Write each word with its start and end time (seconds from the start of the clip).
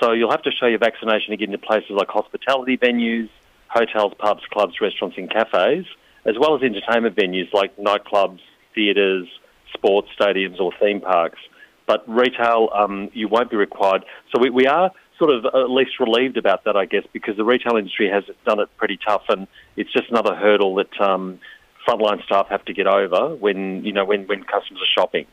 So 0.00 0.12
you'll 0.12 0.30
have 0.30 0.42
to 0.42 0.50
show 0.50 0.66
your 0.66 0.78
vaccination 0.78 1.30
to 1.30 1.38
get 1.38 1.48
into 1.48 1.56
places 1.56 1.92
like 1.92 2.08
hospitality 2.08 2.76
venues, 2.76 3.30
hotels, 3.68 4.12
pubs, 4.18 4.42
clubs, 4.50 4.74
restaurants, 4.82 5.16
and 5.16 5.30
cafes, 5.30 5.86
as 6.26 6.34
well 6.38 6.54
as 6.54 6.62
entertainment 6.62 7.16
venues 7.16 7.50
like 7.54 7.74
nightclubs, 7.78 8.40
theatres, 8.74 9.28
sports 9.72 10.08
stadiums, 10.18 10.60
or 10.60 10.72
theme 10.78 11.00
parks. 11.00 11.38
But 11.86 12.06
retail, 12.06 12.68
um, 12.74 13.08
you 13.14 13.28
won't 13.28 13.50
be 13.50 13.56
required. 13.56 14.04
So 14.30 14.40
we, 14.40 14.50
we 14.50 14.66
are 14.66 14.92
sort 15.20 15.30
of 15.30 15.44
at 15.44 15.70
least 15.70 16.00
relieved 16.00 16.38
about 16.38 16.64
that, 16.64 16.76
I 16.76 16.86
guess, 16.86 17.04
because 17.12 17.36
the 17.36 17.44
retail 17.44 17.76
industry 17.76 18.08
has 18.08 18.24
done 18.46 18.58
it 18.58 18.68
pretty 18.78 18.98
tough, 19.06 19.24
and 19.28 19.46
it's 19.76 19.92
just 19.92 20.10
another 20.10 20.34
hurdle 20.34 20.74
that 20.76 21.00
um, 21.00 21.38
frontline 21.86 22.24
staff 22.24 22.48
have 22.48 22.64
to 22.64 22.72
get 22.72 22.86
over 22.86 23.36
when 23.36 23.84
you 23.84 23.92
know 23.92 24.04
when, 24.04 24.26
when 24.26 24.42
customers 24.42 24.82
are 24.82 25.00
shopping. 25.00 25.26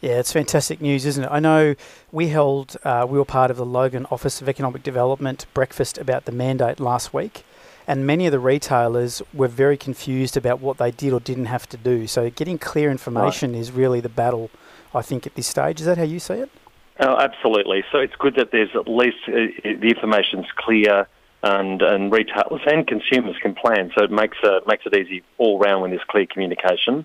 Yeah, 0.00 0.18
it's 0.18 0.32
fantastic 0.32 0.80
news, 0.80 1.06
isn't 1.06 1.24
it? 1.24 1.30
I 1.30 1.40
know 1.40 1.74
we 2.12 2.28
held, 2.28 2.76
uh, 2.84 3.06
we 3.08 3.18
were 3.18 3.24
part 3.24 3.50
of 3.50 3.56
the 3.56 3.64
Logan 3.64 4.06
Office 4.10 4.42
of 4.42 4.48
Economic 4.48 4.82
Development 4.82 5.46
breakfast 5.54 5.96
about 5.96 6.26
the 6.26 6.32
mandate 6.32 6.80
last 6.80 7.14
week, 7.14 7.44
and 7.86 8.06
many 8.06 8.26
of 8.26 8.32
the 8.32 8.38
retailers 8.38 9.22
were 9.32 9.48
very 9.48 9.76
confused 9.76 10.36
about 10.36 10.60
what 10.60 10.78
they 10.78 10.90
did 10.90 11.12
or 11.12 11.20
didn't 11.20 11.46
have 11.46 11.68
to 11.70 11.76
do. 11.76 12.06
So, 12.06 12.30
getting 12.30 12.58
clear 12.58 12.90
information 12.90 13.52
right. 13.52 13.60
is 13.60 13.70
really 13.72 14.00
the 14.00 14.08
battle, 14.08 14.50
I 14.94 15.02
think, 15.02 15.26
at 15.26 15.34
this 15.34 15.46
stage. 15.46 15.80
Is 15.80 15.86
that 15.86 15.98
how 15.98 16.04
you 16.04 16.20
see 16.20 16.34
it? 16.34 16.50
Oh, 16.98 17.16
absolutely. 17.18 17.84
So 17.92 17.98
it's 17.98 18.14
good 18.16 18.36
that 18.36 18.52
there's 18.52 18.70
at 18.74 18.88
least 18.88 19.18
uh, 19.28 19.32
the 19.62 19.88
information's 19.88 20.46
clear 20.56 21.06
and, 21.42 21.82
and 21.82 22.10
retailers 22.10 22.62
and 22.66 22.86
consumers 22.86 23.36
can 23.40 23.54
plan. 23.54 23.92
So 23.96 24.04
it 24.04 24.10
makes, 24.10 24.38
uh, 24.42 24.60
makes 24.66 24.86
it 24.86 24.96
easy 24.96 25.22
all 25.38 25.58
round 25.58 25.82
when 25.82 25.90
there's 25.90 26.04
clear 26.08 26.26
communication. 26.26 27.04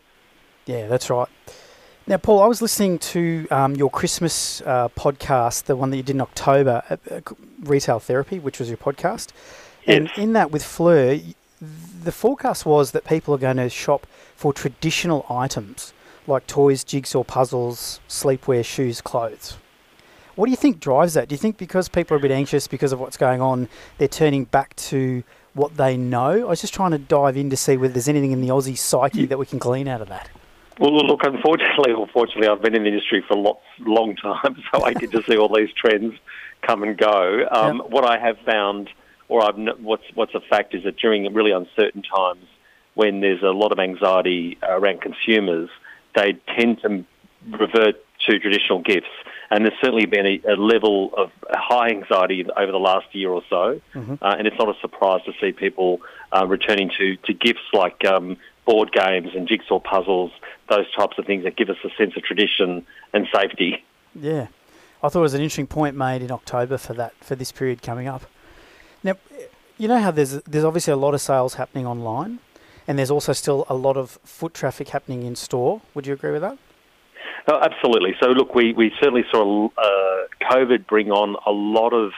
Yeah, 0.65 0.87
that's 0.87 1.09
right. 1.09 1.27
Now, 2.07 2.17
Paul, 2.17 2.41
I 2.41 2.47
was 2.47 2.61
listening 2.61 2.99
to 2.99 3.47
um, 3.51 3.75
your 3.75 3.89
Christmas 3.89 4.61
uh, 4.61 4.89
podcast, 4.89 5.65
the 5.65 5.75
one 5.75 5.91
that 5.91 5.97
you 5.97 6.03
did 6.03 6.15
in 6.15 6.21
October, 6.21 6.83
uh, 6.89 6.97
uh 7.11 7.21
Retail 7.61 7.99
Therapy, 7.99 8.39
which 8.39 8.59
was 8.59 8.69
your 8.69 8.77
podcast. 8.77 9.29
Yes. 9.85 9.97
And 9.97 10.11
in 10.17 10.33
that 10.33 10.51
with 10.51 10.63
Fleur, 10.63 11.19
the 11.61 12.11
forecast 12.11 12.65
was 12.65 12.91
that 12.91 13.05
people 13.05 13.35
are 13.35 13.37
going 13.37 13.57
to 13.57 13.69
shop 13.69 14.07
for 14.35 14.51
traditional 14.51 15.25
items 15.29 15.93
like 16.27 16.47
toys, 16.47 16.83
jigsaw 16.83 17.23
puzzles, 17.23 17.99
sleepwear, 18.07 18.63
shoes, 18.63 19.01
clothes. 19.01 19.57
What 20.35 20.45
do 20.45 20.51
you 20.51 20.57
think 20.57 20.79
drives 20.79 21.13
that? 21.15 21.27
Do 21.27 21.33
you 21.33 21.37
think 21.37 21.57
because 21.57 21.89
people 21.89 22.15
are 22.15 22.19
a 22.19 22.21
bit 22.21 22.31
anxious 22.31 22.67
because 22.67 22.91
of 22.91 22.99
what's 22.99 23.17
going 23.17 23.41
on, 23.41 23.67
they're 23.97 24.07
turning 24.07 24.45
back 24.45 24.75
to 24.77 25.23
what 25.53 25.75
they 25.77 25.97
know? 25.97 26.45
I 26.45 26.49
was 26.49 26.61
just 26.61 26.73
trying 26.73 26.91
to 26.91 26.97
dive 26.97 27.35
in 27.35 27.49
to 27.49 27.57
see 27.57 27.77
whether 27.77 27.93
there's 27.93 28.07
anything 28.07 28.31
in 28.31 28.41
the 28.41 28.49
Aussie 28.49 28.77
psyche 28.77 29.25
that 29.25 29.37
we 29.37 29.45
can 29.45 29.59
glean 29.59 29.87
out 29.87 30.01
of 30.01 30.07
that. 30.09 30.29
Well, 30.79 30.95
look, 31.05 31.21
unfortunately, 31.23 31.93
or 31.97 32.07
fortunately, 32.07 32.47
I've 32.47 32.61
been 32.61 32.75
in 32.75 32.83
the 32.83 32.89
industry 32.89 33.23
for 33.27 33.37
a 33.37 33.39
lot, 33.39 33.59
long 33.79 34.15
time, 34.15 34.61
so 34.73 34.83
I 34.83 34.93
get 34.93 35.11
to 35.11 35.23
see 35.23 35.37
all 35.37 35.53
these 35.53 35.71
trends 35.73 36.15
come 36.61 36.83
and 36.83 36.97
go. 36.97 37.47
Um, 37.51 37.77
yep. 37.77 37.89
What 37.89 38.05
I 38.05 38.17
have 38.19 38.37
found, 38.45 38.89
or 39.27 39.43
I've, 39.43 39.55
what's 39.79 40.03
what's 40.15 40.33
a 40.33 40.41
fact, 40.41 40.73
is 40.73 40.83
that 40.85 40.97
during 40.97 41.31
really 41.33 41.51
uncertain 41.51 42.03
times, 42.03 42.45
when 42.95 43.21
there's 43.21 43.41
a 43.41 43.51
lot 43.51 43.71
of 43.71 43.79
anxiety 43.79 44.57
around 44.63 45.01
consumers, 45.01 45.69
they 46.15 46.33
tend 46.55 46.81
to 46.81 47.05
revert 47.49 48.03
to 48.27 48.39
traditional 48.39 48.81
gifts. 48.81 49.07
And 49.51 49.65
there's 49.65 49.77
certainly 49.81 50.05
been 50.05 50.25
a, 50.25 50.41
a 50.53 50.55
level 50.55 51.13
of 51.15 51.29
high 51.49 51.89
anxiety 51.89 52.45
over 52.55 52.71
the 52.71 52.79
last 52.79 53.13
year 53.13 53.29
or 53.29 53.43
so. 53.49 53.81
Mm-hmm. 53.93 54.15
Uh, 54.21 54.35
and 54.37 54.47
it's 54.47 54.57
not 54.57 54.69
a 54.69 54.79
surprise 54.79 55.21
to 55.25 55.33
see 55.41 55.51
people 55.51 56.01
uh, 56.31 56.47
returning 56.47 56.89
to, 56.97 57.17
to 57.17 57.33
gifts 57.33 57.67
like 57.73 58.05
um, 58.05 58.37
board 58.65 58.93
games 58.93 59.29
and 59.35 59.47
jigsaw 59.47 59.79
puzzles, 59.79 60.31
those 60.69 60.89
types 60.93 61.17
of 61.17 61.25
things 61.25 61.43
that 61.43 61.57
give 61.57 61.69
us 61.69 61.77
a 61.83 61.89
sense 61.97 62.15
of 62.15 62.23
tradition 62.23 62.85
and 63.13 63.27
safety. 63.35 63.83
Yeah. 64.15 64.47
I 65.03 65.09
thought 65.09 65.19
it 65.19 65.23
was 65.23 65.33
an 65.33 65.41
interesting 65.41 65.67
point 65.67 65.95
made 65.97 66.21
in 66.21 66.31
October 66.31 66.77
for 66.77 66.93
that 66.93 67.13
for 67.21 67.35
this 67.35 67.51
period 67.51 67.81
coming 67.81 68.07
up. 68.07 68.23
Now, 69.03 69.15
you 69.77 69.87
know 69.87 69.99
how 69.99 70.11
there's 70.11 70.41
there's 70.43 70.63
obviously 70.63 70.93
a 70.93 70.97
lot 70.97 71.13
of 71.13 71.21
sales 71.21 71.55
happening 71.55 71.87
online, 71.87 72.39
and 72.87 72.99
there's 72.99 73.09
also 73.09 73.33
still 73.33 73.65
a 73.67 73.73
lot 73.73 73.97
of 73.97 74.19
foot 74.23 74.53
traffic 74.53 74.89
happening 74.89 75.23
in 75.23 75.35
store. 75.35 75.81
Would 75.95 76.05
you 76.05 76.13
agree 76.13 76.31
with 76.31 76.43
that? 76.43 76.57
Oh, 77.47 77.59
absolutely. 77.59 78.15
So, 78.21 78.29
look, 78.29 78.53
we, 78.53 78.73
we 78.73 78.91
certainly 78.99 79.23
saw 79.31 79.69
uh, 79.77 80.51
COVID 80.51 80.87
bring 80.87 81.11
on 81.11 81.35
a 81.45 81.51
lot 81.51 81.93
of 81.93 82.11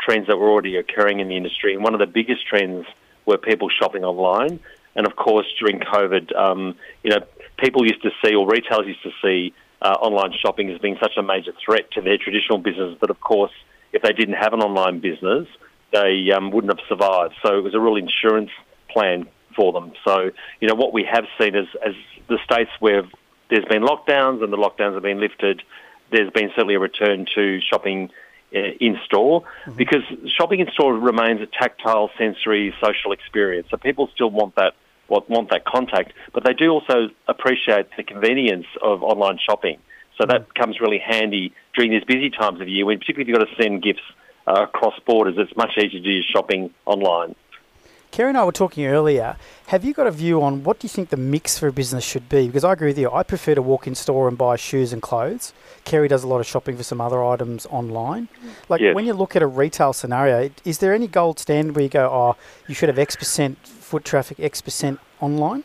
trends 0.00 0.28
that 0.28 0.36
were 0.36 0.48
already 0.48 0.76
occurring 0.76 1.20
in 1.20 1.28
the 1.28 1.36
industry. 1.36 1.74
And 1.74 1.82
one 1.82 1.94
of 1.94 2.00
the 2.00 2.06
biggest 2.06 2.46
trends 2.46 2.86
were 3.26 3.38
people 3.38 3.68
shopping 3.68 4.04
online. 4.04 4.60
And 4.94 5.06
of 5.06 5.16
course, 5.16 5.46
during 5.58 5.80
COVID, 5.80 6.34
um, 6.36 6.76
you 7.02 7.10
know, 7.10 7.20
people 7.58 7.84
used 7.84 8.02
to 8.02 8.10
see, 8.24 8.34
or 8.34 8.48
retailers 8.48 8.86
used 8.86 9.02
to 9.02 9.12
see, 9.22 9.52
uh, 9.82 9.96
online 10.00 10.32
shopping 10.40 10.70
as 10.70 10.78
being 10.80 10.96
such 11.00 11.16
a 11.16 11.22
major 11.22 11.52
threat 11.64 11.90
to 11.92 12.00
their 12.00 12.18
traditional 12.18 12.58
business 12.58 12.96
that, 13.00 13.10
of 13.10 13.20
course, 13.20 13.52
if 13.92 14.02
they 14.02 14.12
didn't 14.12 14.34
have 14.34 14.52
an 14.52 14.60
online 14.60 15.00
business, 15.00 15.46
they 15.92 16.30
um, 16.34 16.50
wouldn't 16.50 16.76
have 16.76 16.84
survived. 16.88 17.34
So 17.44 17.58
it 17.58 17.62
was 17.62 17.74
a 17.74 17.80
real 17.80 17.96
insurance 17.96 18.50
plan 18.90 19.28
for 19.54 19.72
them. 19.72 19.92
So, 20.04 20.30
you 20.60 20.68
know, 20.68 20.74
what 20.74 20.92
we 20.92 21.04
have 21.10 21.24
seen 21.40 21.54
is 21.54 21.66
as 21.84 21.94
the 22.28 22.38
states 22.44 22.70
where 22.80 23.02
there's 23.50 23.64
been 23.64 23.82
lockdowns 23.82 24.42
and 24.42 24.52
the 24.52 24.56
lockdowns 24.56 24.94
have 24.94 25.02
been 25.02 25.20
lifted, 25.20 25.62
there's 26.10 26.30
been 26.30 26.50
certainly 26.54 26.74
a 26.74 26.78
return 26.78 27.26
to 27.34 27.60
shopping 27.60 28.10
uh, 28.54 28.58
in 28.80 28.98
store 29.04 29.42
mm-hmm. 29.42 29.76
because 29.76 30.02
shopping 30.26 30.60
in 30.60 30.70
store 30.72 30.94
remains 30.94 31.40
a 31.40 31.46
tactile, 31.46 32.10
sensory, 32.16 32.74
social 32.82 33.12
experience. 33.12 33.68
So 33.70 33.76
people 33.76 34.08
still 34.14 34.30
want 34.30 34.54
that 34.56 34.74
want 35.08 35.48
that 35.48 35.64
contact, 35.64 36.12
but 36.34 36.44
they 36.44 36.52
do 36.52 36.68
also 36.68 37.08
appreciate 37.26 37.86
the 37.96 38.02
convenience 38.02 38.66
of 38.82 39.02
online 39.02 39.38
shopping. 39.38 39.78
So 40.18 40.26
that 40.26 40.42
mm-hmm. 40.42 40.62
comes 40.62 40.80
really 40.80 40.98
handy 40.98 41.54
during 41.74 41.92
these 41.92 42.04
busy 42.04 42.28
times 42.28 42.60
of 42.60 42.68
year 42.68 42.84
when, 42.84 42.98
particularly 42.98 43.30
if 43.30 43.38
you've 43.38 43.38
got 43.38 43.56
to 43.56 43.62
send 43.62 43.82
gifts 43.82 44.02
uh, 44.46 44.64
across 44.64 44.94
borders, 45.06 45.36
it's 45.38 45.56
much 45.56 45.72
easier 45.78 45.90
to 45.90 46.00
do 46.00 46.10
your 46.10 46.24
shopping 46.30 46.74
online. 46.84 47.34
Kerry 48.10 48.30
and 48.30 48.38
I 48.38 48.44
were 48.44 48.52
talking 48.52 48.86
earlier. 48.86 49.36
Have 49.66 49.84
you 49.84 49.92
got 49.92 50.06
a 50.06 50.10
view 50.10 50.42
on 50.42 50.64
what 50.64 50.80
do 50.80 50.86
you 50.86 50.88
think 50.88 51.10
the 51.10 51.16
mix 51.16 51.58
for 51.58 51.68
a 51.68 51.72
business 51.72 52.04
should 52.04 52.28
be? 52.28 52.46
Because 52.46 52.64
I 52.64 52.72
agree 52.72 52.88
with 52.88 52.98
you. 52.98 53.10
I 53.10 53.22
prefer 53.22 53.54
to 53.54 53.62
walk 53.62 53.86
in 53.86 53.94
store 53.94 54.28
and 54.28 54.36
buy 54.36 54.56
shoes 54.56 54.92
and 54.92 55.02
clothes. 55.02 55.52
Kerry 55.84 56.08
does 56.08 56.24
a 56.24 56.28
lot 56.28 56.40
of 56.40 56.46
shopping 56.46 56.76
for 56.76 56.82
some 56.82 57.00
other 57.00 57.22
items 57.22 57.66
online. 57.66 58.28
Like 58.68 58.80
yes. 58.80 58.94
when 58.94 59.04
you 59.04 59.12
look 59.12 59.36
at 59.36 59.42
a 59.42 59.46
retail 59.46 59.92
scenario, 59.92 60.50
is 60.64 60.78
there 60.78 60.94
any 60.94 61.06
gold 61.06 61.38
standard 61.38 61.76
where 61.76 61.82
you 61.82 61.90
go, 61.90 62.08
oh, 62.10 62.36
you 62.66 62.74
should 62.74 62.88
have 62.88 62.98
X 62.98 63.14
percent 63.14 63.58
foot 63.66 64.04
traffic, 64.04 64.40
X 64.40 64.62
percent 64.62 65.00
online? 65.20 65.64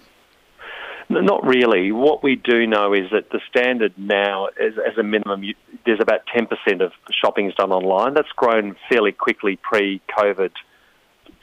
Not 1.10 1.46
really. 1.46 1.92
What 1.92 2.24
we 2.24 2.36
do 2.36 2.66
know 2.66 2.94
is 2.94 3.12
that 3.12 3.30
the 3.32 3.40
standard 3.50 3.94
now, 3.98 4.48
is, 4.60 4.74
as 4.78 4.98
a 4.98 5.04
minimum, 5.04 5.44
you, 5.44 5.54
there's 5.86 6.00
about 6.02 6.22
10% 6.36 6.48
of 6.82 6.92
shopping 7.12 7.48
is 7.48 7.56
done 7.56 7.72
online. 7.72 8.14
That's 8.14 8.32
grown 8.36 8.76
fairly 8.90 9.12
quickly 9.12 9.60
pre-COVID 9.62 10.52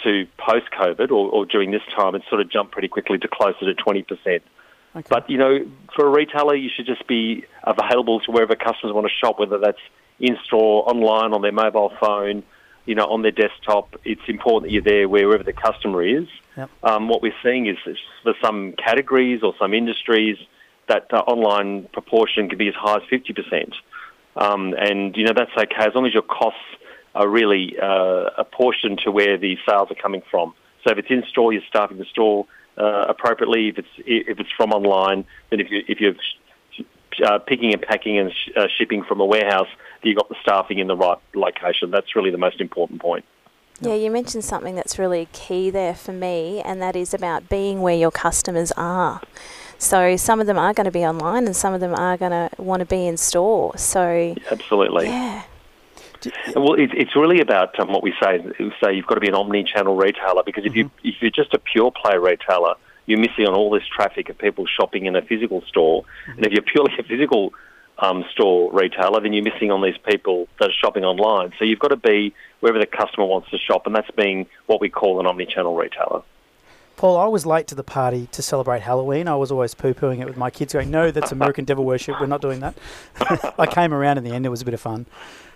to 0.05 0.27
post 0.39 0.67
COVID 0.79 1.11
or, 1.11 1.31
or, 1.31 1.47
during 1.47 1.71
this 1.71 1.83
time, 1.97 2.15
it's 2.15 2.29
sort 2.29 2.41
of 2.41 2.51
jumped 2.51 2.73
pretty 2.73 2.89
quickly 2.89 3.19
to 3.19 3.29
closer 3.29 3.73
to 3.73 3.75
20%. 3.75 4.07
Okay. 4.27 4.43
But, 5.09 5.31
you 5.31 5.39
know, 5.39 5.59
for 5.95 6.07
a 6.07 6.11
retailer, 6.11 6.55
you 6.55 6.69
should 6.75 6.87
just 6.87 7.07
be 7.07 7.45
available 7.65 8.21
to 8.21 8.33
wherever 8.33 8.57
customers 8.57 8.93
want 8.93 9.07
to 9.07 9.13
shop, 9.25 9.39
whether 9.39 9.59
that's 9.59 9.79
in 10.19 10.37
store, 10.45 10.89
online, 10.89 11.33
on 11.33 11.43
their 11.43 11.53
mobile 11.53 11.93
phone, 12.01 12.43
you 12.87 12.95
know, 12.95 13.07
on 13.07 13.23
their 13.23 13.31
desktop. 13.31 13.95
It's 14.05 14.23
important 14.27 14.69
that 14.69 14.73
you're 14.73 14.83
there 14.83 15.09
wherever 15.09 15.45
the 15.45 15.53
customer 15.53 16.03
is. 16.03 16.27
Yep. 16.57 16.71
Um, 16.83 17.09
what 17.09 17.23
we're 17.23 17.35
seeing 17.43 17.67
is 17.67 17.77
for 18.23 18.35
some 18.43 18.73
categories 18.73 19.43
or 19.43 19.55
some 19.59 19.75
industries, 19.75 20.37
that 20.89 21.07
uh, 21.13 21.19
online 21.19 21.89
proportion 21.93 22.49
can 22.49 22.59
be 22.59 22.69
as 22.69 22.75
high 22.75 22.97
as 22.97 23.03
50%. 23.03 23.73
Um, 24.37 24.75
and, 24.77 25.17
you 25.17 25.25
know, 25.25 25.33
that's 25.35 25.53
okay 25.57 25.87
as 25.87 25.95
long 25.95 26.07
as 26.07 26.13
your 26.13 26.23
costs 26.23 26.59
are 27.15 27.29
really 27.29 27.77
uh, 27.81 28.31
apportioned 28.39 29.01
to 29.05 29.11
where 29.11 29.37
the 29.37 29.57
sales 29.69 29.91
are 29.91 30.01
coming 30.01 30.23
from. 30.31 30.55
So 30.85 30.93
if 30.93 30.99
it's 30.99 31.11
in 31.11 31.25
store, 31.29 31.53
you're 31.53 31.63
staffing 31.69 31.99
the 31.99 32.05
store 32.07 32.47
uh, 32.79 33.07
appropriately. 33.09 33.69
If 33.69 33.79
it's 33.79 33.89
if 33.99 34.39
it's 34.39 34.51
from 34.57 34.73
online, 34.73 35.25
then 35.51 35.61
if 35.61 35.71
you 35.71 35.83
if 35.89 36.01
you're 36.01 36.15
uh, 37.25 37.39
picking 37.39 37.73
and 37.73 37.83
packing 37.83 38.19
and 38.19 38.33
sh- 38.33 38.51
uh, 38.57 38.67
shipping 38.79 39.05
from 39.05 39.21
a 39.21 39.27
warehouse, 39.27 39.69
you've 40.03 40.17
got 40.17 40.29
the 40.29 40.37
staffing 40.43 40.79
in 40.79 40.87
the 40.87 40.97
right 40.97 41.19
location. 41.35 41.91
That's 41.91 42.15
really 42.17 42.31
the 42.31 42.39
most 42.39 42.61
important 42.61 43.01
point. 43.01 43.25
Yeah, 43.83 43.95
you 43.95 44.11
mentioned 44.11 44.45
something 44.45 44.75
that's 44.75 44.99
really 44.99 45.27
key 45.33 45.71
there 45.71 45.95
for 45.95 46.13
me, 46.13 46.61
and 46.61 46.83
that 46.83 46.95
is 46.95 47.15
about 47.15 47.49
being 47.49 47.81
where 47.81 47.97
your 47.97 48.11
customers 48.11 48.73
are. 48.73 49.23
So 49.79 50.17
some 50.17 50.41
of 50.41 50.47
them 50.47 50.59
are 50.59 50.75
going 50.75 50.85
to 50.85 50.91
be 50.91 51.05
online, 51.05 51.47
and 51.47 51.57
some 51.57 51.73
of 51.73 51.81
them 51.81 51.95
are 51.95 52.19
going 52.19 52.33
to 52.33 52.51
want 52.63 52.81
to 52.81 52.87
be 52.87 53.07
in 53.07 53.17
store. 53.17 53.77
So 53.79 54.37
absolutely, 54.51 55.07
yeah. 55.07 55.45
Well, 56.55 56.75
it, 56.75 56.91
it's 56.95 57.17
really 57.17 57.41
about 57.41 57.79
um, 57.81 57.89
what 57.89 58.03
we 58.03 58.15
say. 58.23 58.39
We 58.59 58.73
say 58.83 58.95
you've 58.95 59.07
got 59.07 59.15
to 59.15 59.21
be 59.21 59.29
an 59.29 59.35
omni-channel 59.35 59.97
retailer 59.97 60.43
because 60.45 60.65
if 60.65 60.73
mm-hmm. 60.73 60.79
you 61.05 61.13
if 61.13 61.23
you're 61.23 61.31
just 61.31 61.55
a 61.55 61.59
pure 61.59 61.91
play 61.91 62.17
retailer, 62.19 62.75
you're 63.07 63.19
missing 63.19 63.47
on 63.47 63.55
all 63.55 63.71
this 63.71 63.87
traffic 63.87 64.29
of 64.29 64.39
people 64.39 64.67
shopping 64.67 65.07
in 65.07 65.17
a 65.17 65.23
physical 65.23 65.63
store. 65.63 66.03
Mm-hmm. 66.03 66.31
And 66.33 66.47
if 66.47 66.53
you're 66.53 66.63
purely 66.63 66.93
a 66.99 67.03
physical 67.03 67.53
um, 67.99 68.25
store 68.33 68.73
retailer, 68.73 69.21
then 69.21 69.33
you're 69.33 69.45
missing 69.45 69.71
on 69.71 69.83
these 69.83 69.99
people 69.99 70.49
that 70.59 70.71
are 70.71 70.73
shopping 70.73 71.05
online. 71.05 71.53
So 71.59 71.65
you've 71.65 71.79
got 71.79 71.89
to 71.89 71.97
be 71.97 72.35
wherever 72.61 72.79
the 72.79 72.87
customer 72.87 73.27
wants 73.27 73.51
to 73.51 73.59
shop, 73.59 73.87
and 73.87 73.95
that's 73.95 74.11
being 74.13 74.47
what 74.67 74.81
we 74.81 74.89
call 74.89 75.21
an 75.21 75.27
omni-channel 75.27 75.75
retailer. 75.75 76.23
Paul, 76.97 77.17
I 77.17 77.27
was 77.27 77.47
late 77.47 77.67
to 77.69 77.75
the 77.75 77.83
party 77.83 78.29
to 78.33 78.43
celebrate 78.43 78.83
Halloween. 78.83 79.27
I 79.27 79.35
was 79.35 79.51
always 79.51 79.75
poo 79.75 79.95
pooing 79.95 80.21
it 80.21 80.27
with 80.27 80.37
my 80.37 80.51
kids, 80.51 80.75
going, 80.75 80.91
No, 80.91 81.11
that's 81.11 81.33
American 81.33 81.65
devil 81.65 81.85
worship. 81.85 82.21
We're 82.21 82.27
not 82.27 82.43
doing 82.43 82.61
that. 82.61 82.75
I 83.59 83.67
came 83.67 83.95
around 83.95 84.19
in 84.19 84.25
the 84.25 84.33
end. 84.33 84.45
It 84.45 84.51
was 84.51 84.61
a 84.61 84.67
bit 84.67 84.75
of 84.75 84.83
fun. 84.83 85.07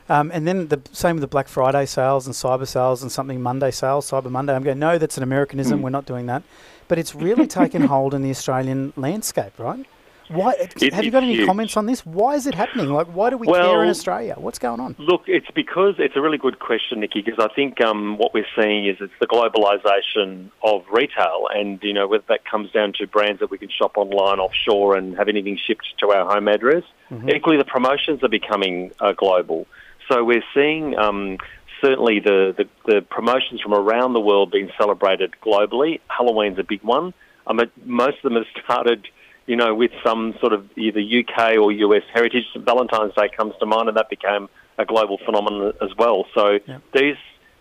Um, 0.08 0.30
and 0.34 0.46
then 0.46 0.68
the 0.68 0.80
same 0.92 1.16
with 1.16 1.22
the 1.22 1.28
Black 1.28 1.48
Friday 1.48 1.86
sales 1.86 2.26
and 2.26 2.34
Cyber 2.34 2.66
sales 2.66 3.02
and 3.02 3.10
something 3.10 3.40
Monday 3.40 3.70
sales, 3.70 4.10
Cyber 4.10 4.30
Monday. 4.30 4.54
I'm 4.54 4.62
going, 4.62 4.78
No, 4.78 4.98
that's 4.98 5.16
an 5.16 5.22
Americanism. 5.22 5.80
Mm. 5.80 5.82
We're 5.82 5.90
not 5.90 6.06
doing 6.06 6.26
that. 6.26 6.42
But 6.88 6.98
it's 6.98 7.14
really 7.14 7.46
taken 7.46 7.82
hold 7.86 8.12
in 8.14 8.22
the 8.22 8.30
Australian 8.30 8.92
landscape, 8.96 9.58
right? 9.58 9.86
Why 10.28 10.54
it, 10.54 10.94
have 10.94 11.04
you 11.04 11.10
got 11.10 11.22
any 11.22 11.34
huge. 11.34 11.46
comments 11.46 11.76
on 11.76 11.86
this? 11.86 12.04
Why 12.06 12.34
is 12.34 12.46
it 12.46 12.54
happening? 12.54 12.88
Like, 12.90 13.08
why 13.08 13.30
do 13.30 13.36
we 13.36 13.46
well, 13.46 13.70
care 13.70 13.82
in 13.82 13.90
Australia? 13.90 14.34
What's 14.38 14.58
going 14.58 14.80
on? 14.80 14.96
Look, 14.98 15.24
it's 15.26 15.50
because 15.54 15.96
it's 15.98 16.16
a 16.16 16.20
really 16.20 16.38
good 16.38 16.60
question, 16.60 17.00
Nikki. 17.00 17.20
Because 17.20 17.38
I 17.38 17.52
think 17.54 17.80
um, 17.82 18.16
what 18.16 18.32
we're 18.32 18.46
seeing 18.56 18.86
is 18.86 18.96
it's 19.00 19.12
the 19.20 19.26
globalisation 19.26 20.50
of 20.62 20.84
retail, 20.90 21.48
and 21.54 21.78
you 21.82 21.92
know 21.92 22.08
whether 22.08 22.24
that 22.28 22.44
comes 22.46 22.70
down 22.72 22.94
to 22.94 23.06
brands 23.06 23.40
that 23.40 23.50
we 23.50 23.58
can 23.58 23.68
shop 23.68 23.96
online, 23.96 24.38
offshore, 24.38 24.96
and 24.96 25.16
have 25.16 25.28
anything 25.28 25.58
shipped 25.58 25.86
to 25.98 26.10
our 26.10 26.26
home 26.32 26.48
address. 26.48 26.84
Mm-hmm. 27.10 27.30
Equally, 27.30 27.58
the 27.58 27.64
promotions 27.64 28.22
are 28.22 28.28
becoming 28.28 28.92
uh, 29.00 29.12
global. 29.12 29.66
So 30.08 30.24
we're 30.24 30.44
seeing 30.52 30.96
um, 30.98 31.38
certainly 31.80 32.20
the, 32.20 32.54
the, 32.56 32.92
the 32.92 33.02
promotions 33.02 33.60
from 33.60 33.74
around 33.74 34.12
the 34.12 34.20
world 34.20 34.50
being 34.50 34.70
celebrated 34.78 35.34
globally. 35.42 36.00
Halloween's 36.08 36.58
a 36.58 36.64
big 36.64 36.82
one. 36.82 37.14
Um, 37.46 37.60
most 37.84 38.18
of 38.18 38.22
them 38.22 38.34
have 38.34 38.64
started 38.64 39.06
you 39.46 39.56
know, 39.56 39.74
with 39.74 39.90
some 40.02 40.34
sort 40.40 40.52
of 40.52 40.66
either 40.76 41.00
UK 41.00 41.58
or 41.58 41.70
US 41.70 42.02
heritage. 42.12 42.44
Valentine's 42.56 43.14
Day 43.14 43.28
comes 43.28 43.54
to 43.60 43.66
mind, 43.66 43.88
and 43.88 43.96
that 43.96 44.08
became 44.08 44.48
a 44.78 44.84
global 44.84 45.18
phenomenon 45.18 45.74
as 45.82 45.90
well. 45.96 46.26
So 46.34 46.58
yeah. 46.66 46.78
these 46.92 47.16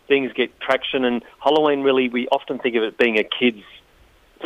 things 0.07 0.31
get 0.33 0.59
traction, 0.59 1.05
and 1.05 1.23
Halloween 1.43 1.81
really, 1.81 2.09
we 2.09 2.27
often 2.29 2.59
think 2.59 2.75
of 2.75 2.83
it 2.83 2.97
being 2.97 3.19
a 3.19 3.23
kids' 3.23 3.63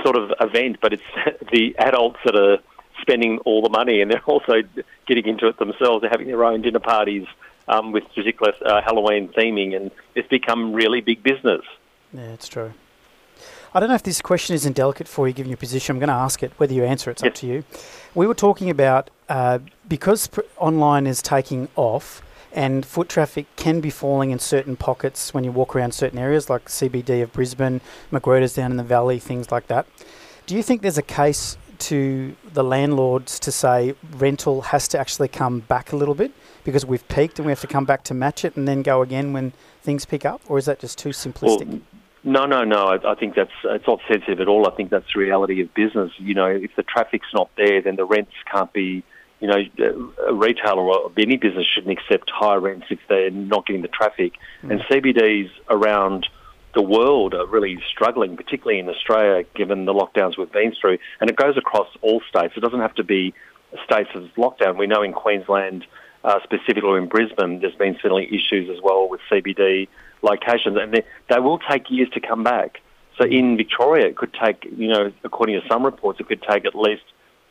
sort 0.03 0.15
of 0.15 0.31
event, 0.39 0.77
but 0.81 0.93
it's 0.93 1.03
the 1.51 1.75
adults 1.77 2.19
that 2.25 2.35
are 2.35 2.57
spending 3.01 3.37
all 3.39 3.61
the 3.61 3.69
money, 3.69 4.01
and 4.01 4.09
they're 4.09 4.23
also 4.25 4.63
getting 5.05 5.27
into 5.27 5.47
it 5.47 5.57
themselves. 5.59 6.01
They're 6.01 6.09
having 6.09 6.27
their 6.27 6.43
own 6.43 6.61
dinner 6.61 6.79
parties 6.79 7.27
um, 7.67 7.91
with 7.91 8.03
particular 8.15 8.53
uh, 8.65 8.81
Halloween 8.81 9.29
theming, 9.29 9.75
and 9.75 9.91
it's 10.15 10.27
become 10.27 10.73
really 10.73 11.01
big 11.01 11.23
business. 11.23 11.61
Yeah, 12.13 12.33
it's 12.33 12.47
true. 12.47 12.73
I 13.73 13.79
don't 13.79 13.89
know 13.89 13.95
if 13.95 14.03
this 14.03 14.21
question 14.21 14.55
is 14.55 14.65
indelicate 14.65 15.07
for 15.07 15.27
you, 15.27 15.33
given 15.33 15.49
your 15.49 15.57
position. 15.57 15.95
I'm 15.95 15.99
going 15.99 16.07
to 16.07 16.13
ask 16.13 16.41
it. 16.41 16.51
Whether 16.57 16.73
you 16.73 16.83
answer, 16.83 17.11
it's 17.11 17.21
yes. 17.21 17.29
up 17.29 17.35
to 17.35 17.47
you. 17.47 17.63
We 18.15 18.25
were 18.25 18.33
talking 18.33 18.69
about 18.69 19.09
uh, 19.29 19.59
because 19.87 20.27
pr- 20.27 20.41
online 20.57 21.05
is 21.05 21.21
taking 21.21 21.67
off 21.75 22.23
and 22.53 22.85
foot 22.85 23.09
traffic 23.09 23.45
can 23.55 23.81
be 23.81 23.89
falling 23.89 24.31
in 24.31 24.39
certain 24.39 24.75
pockets 24.77 25.33
when 25.33 25.43
you 25.43 25.51
walk 25.51 25.75
around 25.75 25.93
certain 25.93 26.17
areas, 26.17 26.49
like 26.49 26.65
CBD 26.65 27.21
of 27.21 27.31
Brisbane, 27.33 27.81
Macgruder's 28.09 28.53
down 28.53 28.71
in 28.71 28.77
the 28.77 28.83
valley, 28.83 29.19
things 29.19 29.51
like 29.51 29.67
that. 29.67 29.85
Do 30.45 30.55
you 30.55 30.63
think 30.63 30.81
there's 30.81 30.97
a 30.97 31.03
case 31.03 31.57
to 31.79 32.35
the 32.51 32.63
landlords 32.63 33.39
to 33.41 33.51
say 33.51 33.93
rental 34.13 34.61
has 34.61 34.87
to 34.87 34.99
actually 34.99 35.27
come 35.27 35.59
back 35.59 35.91
a 35.91 35.95
little 35.95 36.15
bit 36.15 36.31
because 36.67 36.85
we've 36.85 37.07
peaked 37.07 37.39
and 37.39 37.45
we 37.45 37.51
have 37.53 37.61
to 37.61 37.67
come 37.67 37.85
back 37.85 38.03
to 38.03 38.13
match 38.13 38.43
it 38.43 38.57
and 38.57 38.67
then 38.67 38.81
go 38.81 39.01
again 39.01 39.31
when 39.31 39.53
things 39.81 40.03
pick 40.03 40.25
up, 40.25 40.41
or 40.49 40.57
is 40.57 40.65
that 40.65 40.79
just 40.79 40.97
too 40.97 41.09
simplistic? 41.09 41.65
Well, 41.65 41.79
no, 42.25 42.45
no, 42.45 42.65
no. 42.65 42.87
I, 42.87 43.13
I 43.13 43.15
think 43.15 43.35
that's 43.35 43.53
it's 43.63 43.87
not 43.87 44.01
sensitive 44.05 44.41
at 44.41 44.49
all. 44.49 44.67
I 44.67 44.71
think 44.71 44.89
that's 44.89 45.05
the 45.13 45.21
reality 45.21 45.61
of 45.61 45.73
business. 45.73 46.11
You 46.17 46.33
know, 46.33 46.47
if 46.47 46.75
the 46.75 46.83
traffic's 46.83 47.29
not 47.33 47.49
there, 47.55 47.81
then 47.81 47.95
the 47.95 48.03
rents 48.03 48.33
can't 48.51 48.71
be. 48.73 49.03
You 49.39 49.47
know, 49.47 49.61
a 50.27 50.33
retailer 50.33 50.81
or 50.81 51.11
any 51.15 51.37
business 51.37 51.65
shouldn't 51.67 51.97
accept 51.97 52.29
higher 52.29 52.59
rents 52.59 52.87
if 52.89 52.99
they're 53.07 53.29
not 53.29 53.65
getting 53.67 53.83
the 53.83 53.87
traffic. 53.87 54.33
Mm. 54.63 54.71
And 54.71 54.81
CBDs 54.81 55.51
around 55.69 56.27
the 56.73 56.81
world 56.81 57.33
are 57.33 57.45
really 57.45 57.81
struggling, 57.89 58.35
particularly 58.35 58.79
in 58.79 58.89
Australia, 58.89 59.45
given 59.55 59.85
the 59.85 59.93
lockdowns 59.93 60.37
we've 60.37 60.51
been 60.51 60.73
through. 60.81 60.97
And 61.21 61.29
it 61.29 61.35
goes 61.35 61.55
across 61.55 61.87
all 62.01 62.21
states. 62.27 62.55
It 62.57 62.61
doesn't 62.61 62.81
have 62.81 62.95
to 62.95 63.03
be 63.03 63.33
states 63.85 64.09
of 64.15 64.23
lockdown. 64.37 64.75
We 64.75 64.87
know 64.87 65.03
in 65.03 65.13
Queensland, 65.13 65.85
uh, 66.27 66.39
specifically 66.43 66.97
in 66.97 67.07
Brisbane, 67.07 67.61
there's 67.61 67.75
been 67.75 67.95
certainly 68.01 68.25
issues 68.25 68.69
as 68.69 68.83
well 68.83 69.07
with 69.07 69.21
CBD 69.31 69.87
locations, 70.21 70.77
and 70.77 70.93
they, 70.93 71.03
they 71.29 71.39
will 71.39 71.57
take 71.57 71.89
years 71.89 72.09
to 72.09 72.19
come 72.19 72.43
back. 72.43 72.81
So 73.17 73.23
in 73.23 73.55
Victoria, 73.55 74.07
it 74.07 74.17
could 74.17 74.33
take, 74.33 74.67
you 74.75 74.89
know, 74.89 75.13
according 75.23 75.59
to 75.61 75.65
some 75.69 75.85
reports, 75.85 76.19
it 76.19 76.27
could 76.27 76.43
take 76.43 76.65
at 76.65 76.75
least 76.75 77.03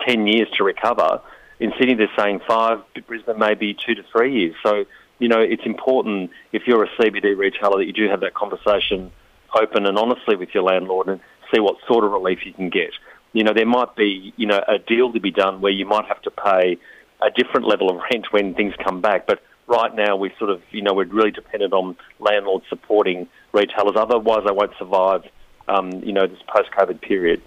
10 0.07 0.27
years 0.27 0.49
to 0.59 0.63
recover. 0.63 1.23
In 1.59 1.73
Sydney, 1.79 1.95
they're 1.95 2.11
saying 2.19 2.41
five, 2.47 2.81
Brisbane 3.07 3.39
maybe 3.39 3.73
two 3.75 3.95
to 3.95 4.03
three 4.13 4.41
years. 4.41 4.55
So, 4.63 4.85
you 5.19 5.29
know, 5.29 5.41
it's 5.41 5.65
important 5.65 6.31
if 6.53 6.67
you're 6.67 6.85
a 6.85 6.89
CBD 6.99 7.35
retailer 7.35 7.79
that 7.79 7.87
you 7.87 7.95
do 7.95 8.09
have 8.11 8.21
that 8.21 8.35
conversation 8.35 9.11
open 9.59 9.87
and 9.87 9.97
honestly 9.97 10.37
with 10.37 10.51
your 10.53 10.65
landlord 10.65 11.09
and 11.09 11.21
see 11.51 11.61
what 11.61 11.77
sort 11.89 12.05
of 12.05 12.13
relief 12.13 12.45
you 12.45 12.53
can 12.53 12.69
get. 12.69 12.91
You 13.33 13.43
know, 13.43 13.55
there 13.55 13.65
might 13.65 13.97
be, 13.97 14.35
you 14.37 14.47
know, 14.47 14.63
a 14.69 14.79
deal 14.79 15.15
to 15.15 15.21
be 15.21 15.31
done 15.31 15.63
where 15.63 15.73
you 15.73 15.87
might 15.87 16.05
have 16.05 16.21
to 16.23 16.31
pay 16.31 16.77
a 17.23 17.31
different 17.31 17.67
level 17.67 17.91
of 17.91 18.01
rent 18.11 18.33
when 18.33 18.55
things 18.55 18.75
come 18.83 19.01
back, 19.01 19.27
but 19.27 19.43
right 19.67 19.95
now 19.95 20.17
we 20.17 20.33
sort 20.39 20.51
of, 20.51 20.63
you 20.71 20.83
know, 20.83 20.95
we're 20.95 21.07
really 21.07 21.31
dependent 21.31 21.73
on 21.73 21.97
landlords 22.19 22.67
supporting 22.69 23.29
retailers. 23.53 23.97
Otherwise, 23.97 24.43
they 24.47 24.53
won't 24.53 24.73
survive, 24.79 25.25
um, 25.69 25.93
you 26.03 26.13
know, 26.13 26.27
this 26.27 26.39
post-COVID 26.47 27.01
period. 27.01 27.43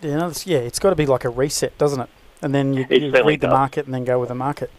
Yeah, 0.00 0.32
yeah, 0.44 0.58
it's 0.58 0.78
got 0.78 0.90
to 0.90 0.96
be 0.96 1.06
like 1.06 1.24
a 1.24 1.30
reset, 1.30 1.76
doesn't 1.78 2.00
it? 2.00 2.08
And 2.40 2.54
then 2.54 2.72
you, 2.72 2.86
you 2.90 3.10
read 3.24 3.40
the 3.40 3.48
market 3.48 3.86
and 3.86 3.94
then 3.94 4.04
go 4.04 4.18
with 4.18 4.28
the 4.28 4.34
market. 4.34 4.70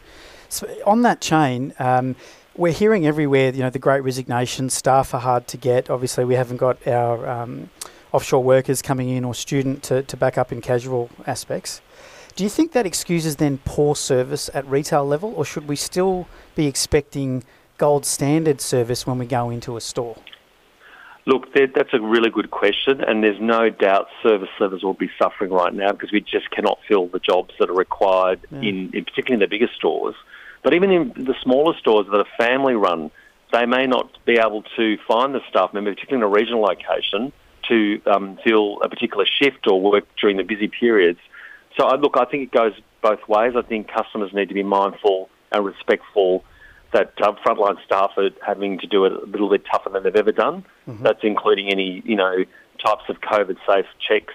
So 0.47 0.67
on 0.85 1.01
that 1.03 1.21
chain, 1.21 1.73
um, 1.77 2.15
we're 2.55 2.73
hearing 2.73 3.05
everywhere, 3.05 3.53
you 3.53 3.61
know, 3.61 3.69
the 3.69 3.79
great 3.79 4.01
resignation, 4.01 4.69
staff 4.69 5.13
are 5.13 5.21
hard 5.21 5.47
to 5.49 5.57
get. 5.57 5.89
Obviously, 5.89 6.25
we 6.25 6.35
haven't 6.35 6.57
got 6.57 6.85
our 6.87 7.27
um, 7.27 7.69
offshore 8.11 8.43
workers 8.43 8.81
coming 8.81 9.09
in 9.09 9.23
or 9.23 9.35
student 9.35 9.83
to, 9.83 10.03
to 10.03 10.17
back 10.17 10.37
up 10.37 10.51
in 10.51 10.61
casual 10.61 11.09
aspects. 11.27 11.81
Do 12.35 12.43
you 12.43 12.49
think 12.49 12.71
that 12.71 12.85
excuses 12.85 13.35
then 13.35 13.59
poor 13.65 13.95
service 13.95 14.49
at 14.53 14.65
retail 14.65 15.05
level, 15.05 15.33
or 15.35 15.43
should 15.45 15.67
we 15.67 15.75
still 15.75 16.27
be 16.55 16.67
expecting 16.67 17.43
gold 17.77 18.05
standard 18.05 18.61
service 18.61 19.05
when 19.05 19.17
we 19.17 19.25
go 19.25 19.49
into 19.49 19.77
a 19.77 19.81
store? 19.81 20.17
Look, 21.25 21.53
that's 21.53 21.93
a 21.93 21.99
really 21.99 22.29
good 22.29 22.49
question, 22.49 23.01
and 23.01 23.23
there's 23.23 23.39
no 23.39 23.69
doubt 23.69 24.07
service 24.23 24.49
levels 24.59 24.83
will 24.83 24.93
be 24.95 25.11
suffering 25.21 25.51
right 25.51 25.73
now 25.73 25.91
because 25.91 26.11
we 26.11 26.21
just 26.21 26.49
cannot 26.49 26.79
fill 26.87 27.07
the 27.07 27.19
jobs 27.19 27.53
that 27.59 27.69
are 27.69 27.75
required 27.75 28.39
yeah. 28.49 28.59
in, 28.61 28.91
in 28.93 29.05
particularly 29.05 29.33
in 29.33 29.39
the 29.39 29.47
bigger 29.47 29.69
stores. 29.75 30.15
But 30.63 30.73
even 30.73 30.91
in 30.91 31.09
the 31.15 31.35
smaller 31.41 31.77
stores 31.77 32.07
that 32.09 32.17
are 32.17 32.25
family 32.37 32.73
run, 32.73 33.11
they 33.51 33.65
may 33.65 33.85
not 33.85 34.09
be 34.25 34.37
able 34.37 34.63
to 34.77 34.97
find 35.07 35.35
the 35.35 35.41
staff 35.49 35.73
member, 35.73 35.93
particularly 35.93 36.25
in 36.25 36.31
a 36.31 36.33
regional 36.33 36.61
location, 36.61 37.31
to 37.67 38.01
um, 38.05 38.39
fill 38.43 38.81
a 38.81 38.89
particular 38.89 39.25
shift 39.25 39.67
or 39.67 39.79
work 39.79 40.05
during 40.19 40.37
the 40.37 40.43
busy 40.43 40.67
periods. 40.67 41.19
So, 41.79 41.85
I, 41.87 41.95
look, 41.95 42.15
I 42.17 42.25
think 42.25 42.43
it 42.43 42.51
goes 42.51 42.73
both 43.01 43.25
ways. 43.29 43.53
I 43.55 43.61
think 43.61 43.87
customers 43.87 44.33
need 44.33 44.49
to 44.49 44.53
be 44.53 44.63
mindful 44.63 45.29
and 45.53 45.65
respectful 45.65 46.43
that 46.91 47.13
uh, 47.21 47.33
frontline 47.45 47.81
staff 47.85 48.11
are 48.17 48.31
having 48.45 48.79
to 48.79 48.87
do 48.87 49.05
it 49.05 49.13
a 49.13 49.25
little 49.25 49.49
bit 49.49 49.63
tougher 49.71 49.89
than 49.89 50.03
they've 50.03 50.15
ever 50.15 50.33
done. 50.33 50.65
Mm-hmm. 50.87 51.03
That's 51.03 51.23
including 51.23 51.69
any, 51.69 52.01
you 52.03 52.17
know, 52.17 52.43
types 52.85 53.03
of 53.07 53.21
COVID-safe 53.21 53.85
checks 54.05 54.33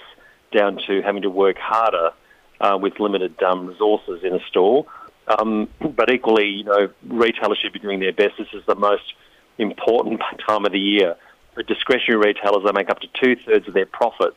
down 0.53 0.79
to 0.87 1.03
having 1.03 1.23
to 1.23 1.31
work 1.31 1.59
harder 1.59 2.13
uh, 2.61 2.79
with 2.81 2.99
limited 2.99 3.43
um, 3.43 3.67
resources 3.67 4.23
in 4.25 4.35
a 4.35 4.41
store. 4.47 4.87
Um, 5.27 5.69
but 5.81 6.11
equally, 6.11 6.49
you 6.49 6.65
know, 6.65 6.89
retailers 7.07 7.59
should 7.59 7.73
be 7.75 7.79
doing 7.79 8.01
their 8.01 8.13
best. 8.13 8.35
This 8.39 8.49
is 8.55 8.65
the 8.67 8.75
most 8.75 9.15
important 9.59 10.23
time 10.47 10.65
of 10.65 10.73
the 10.73 10.79
year. 10.79 11.17
For 11.55 11.63
discretionary 11.63 12.33
retailers, 12.33 12.65
they 12.65 12.73
make 12.73 12.89
up 12.89 13.01
to 13.01 13.09
two-thirds 13.21 13.69
of 13.69 13.75
their 13.75 13.87
profits 13.87 14.37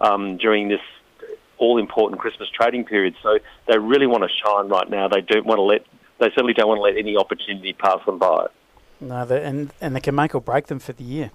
um, 0.00 0.38
during 0.38 0.68
this 0.68 0.80
all 1.62 1.78
important 1.78 2.20
Christmas 2.20 2.48
trading 2.50 2.84
period. 2.84 3.14
So 3.22 3.38
they 3.68 3.78
really 3.78 4.06
want 4.06 4.24
to 4.24 4.28
shine 4.44 4.68
right 4.68 4.90
now. 4.90 5.08
They 5.08 5.20
don't 5.20 5.46
want 5.46 5.58
to 5.58 5.62
let 5.62 5.86
they 6.18 6.28
certainly 6.30 6.52
don't 6.52 6.68
want 6.68 6.78
to 6.78 6.82
let 6.82 6.96
any 6.96 7.16
opportunity 7.16 7.72
pass 7.72 8.04
them 8.04 8.18
by. 8.18 8.46
No, 9.00 9.24
they, 9.24 9.42
and 9.42 9.72
and 9.80 9.96
they 9.96 10.00
can 10.00 10.14
make 10.14 10.34
or 10.34 10.40
break 10.40 10.66
them 10.66 10.80
for 10.80 10.92
the 10.92 11.04
year. 11.04 11.30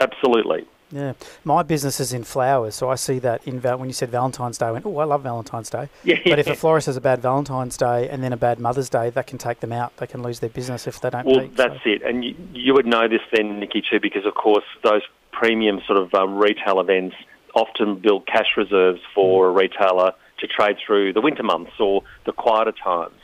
Absolutely. 0.00 0.66
Yeah, 0.92 1.12
my 1.44 1.62
business 1.62 2.00
is 2.00 2.12
in 2.12 2.24
flowers, 2.24 2.74
so 2.74 2.90
I 2.90 2.96
see 2.96 3.20
that 3.20 3.46
in 3.46 3.60
val- 3.60 3.78
when 3.78 3.88
you 3.88 3.92
said 3.92 4.10
Valentine's 4.10 4.58
Day, 4.58 4.66
I 4.66 4.72
went, 4.72 4.84
oh, 4.84 4.98
I 4.98 5.04
love 5.04 5.22
Valentine's 5.22 5.70
Day. 5.70 5.88
Yeah. 6.02 6.16
But 6.24 6.40
if 6.40 6.48
a 6.48 6.56
florist 6.56 6.86
has 6.86 6.96
a 6.96 7.00
bad 7.00 7.22
Valentine's 7.22 7.76
Day 7.76 8.08
and 8.08 8.24
then 8.24 8.32
a 8.32 8.36
bad 8.36 8.58
Mother's 8.58 8.90
Day, 8.90 9.10
that 9.10 9.28
can 9.28 9.38
take 9.38 9.60
them 9.60 9.70
out. 9.70 9.96
They 9.98 10.08
can 10.08 10.20
lose 10.20 10.40
their 10.40 10.50
business 10.50 10.88
if 10.88 11.00
they 11.00 11.10
don't. 11.10 11.24
Well, 11.24 11.42
peak, 11.42 11.54
that's 11.54 11.84
so. 11.84 11.90
it. 11.90 12.02
And 12.02 12.24
you, 12.24 12.34
you 12.52 12.74
would 12.74 12.86
know 12.86 13.06
this 13.06 13.20
then, 13.32 13.60
Nikki, 13.60 13.84
too, 13.88 14.00
because 14.00 14.26
of 14.26 14.34
course 14.34 14.64
those 14.82 15.02
premium 15.30 15.80
sort 15.86 16.00
of 16.00 16.12
um, 16.12 16.36
retail 16.36 16.80
events 16.80 17.14
often 17.54 17.96
build 17.96 18.26
cash 18.26 18.56
reserves 18.56 19.00
for 19.14 19.48
a 19.48 19.50
retailer 19.50 20.12
to 20.38 20.46
trade 20.46 20.76
through 20.84 21.12
the 21.12 21.20
winter 21.20 21.42
months 21.42 21.72
or 21.78 22.02
the 22.26 22.32
quieter 22.32 22.72
times. 22.72 23.20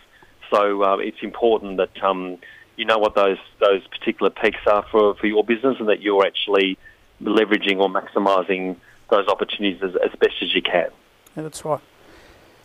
So 0.51 0.83
uh, 0.83 0.97
it's 0.99 1.23
important 1.23 1.79
that 1.79 2.03
um, 2.03 2.39
you 2.77 2.85
know 2.85 2.99
what 2.99 3.15
those 3.15 3.39
those 3.59 3.87
particular 3.89 4.31
peaks 4.31 4.61
are 4.67 4.85
for, 4.91 5.15
for 5.17 5.27
your 5.27 5.45
business 5.45 5.77
and 5.79 5.89
that 5.89 6.03
you're 6.03 6.27
actually 6.27 6.79
leveraging 7.23 7.79
or 7.79 7.89
maximising 7.89 8.77
those 9.11 9.27
opportunities 9.29 9.83
as, 9.83 9.97
as 9.97 10.11
best 10.19 10.35
as 10.43 10.55
you 10.55 10.63
can. 10.63 10.89
Yeah, 11.37 11.43
that's 11.43 11.65
right. 11.65 11.81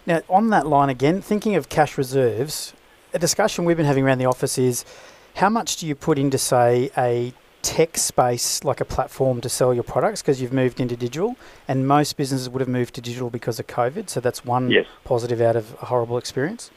Now, 0.05 0.21
on 0.29 0.49
that 0.49 0.65
line 0.65 0.89
again, 0.89 1.21
thinking 1.21 1.55
of 1.55 1.69
cash 1.69 1.97
reserves, 1.97 2.73
a 3.13 3.19
discussion 3.19 3.65
we've 3.65 3.77
been 3.77 3.85
having 3.85 4.03
around 4.03 4.17
the 4.17 4.25
office 4.25 4.57
is 4.57 4.83
how 5.35 5.49
much 5.49 5.77
do 5.77 5.87
you 5.87 5.95
put 5.95 6.17
into, 6.17 6.37
say, 6.37 6.89
a 6.97 7.33
tech 7.61 7.97
space 7.97 8.63
like 8.63 8.81
a 8.81 8.85
platform 8.85 9.41
to 9.41 9.49
sell 9.49 9.73
your 9.73 9.83
products 9.83 10.21
because 10.21 10.41
you've 10.41 10.53
moved 10.53 10.79
into 10.79 10.95
digital, 10.95 11.35
and 11.67 11.87
most 11.87 12.17
businesses 12.17 12.49
would 12.49 12.59
have 12.59 12.69
moved 12.69 12.95
to 12.95 13.01
digital 13.01 13.29
because 13.29 13.59
of 13.59 13.67
COVID. 13.67 14.09
So 14.09 14.19
that's 14.19 14.43
one 14.45 14.69
Yes. 14.71 14.85
positive 15.03 15.41
out 15.41 15.55
of 15.55 15.75
a 15.81 15.85
horrible 15.85 16.17
experience. 16.17 16.71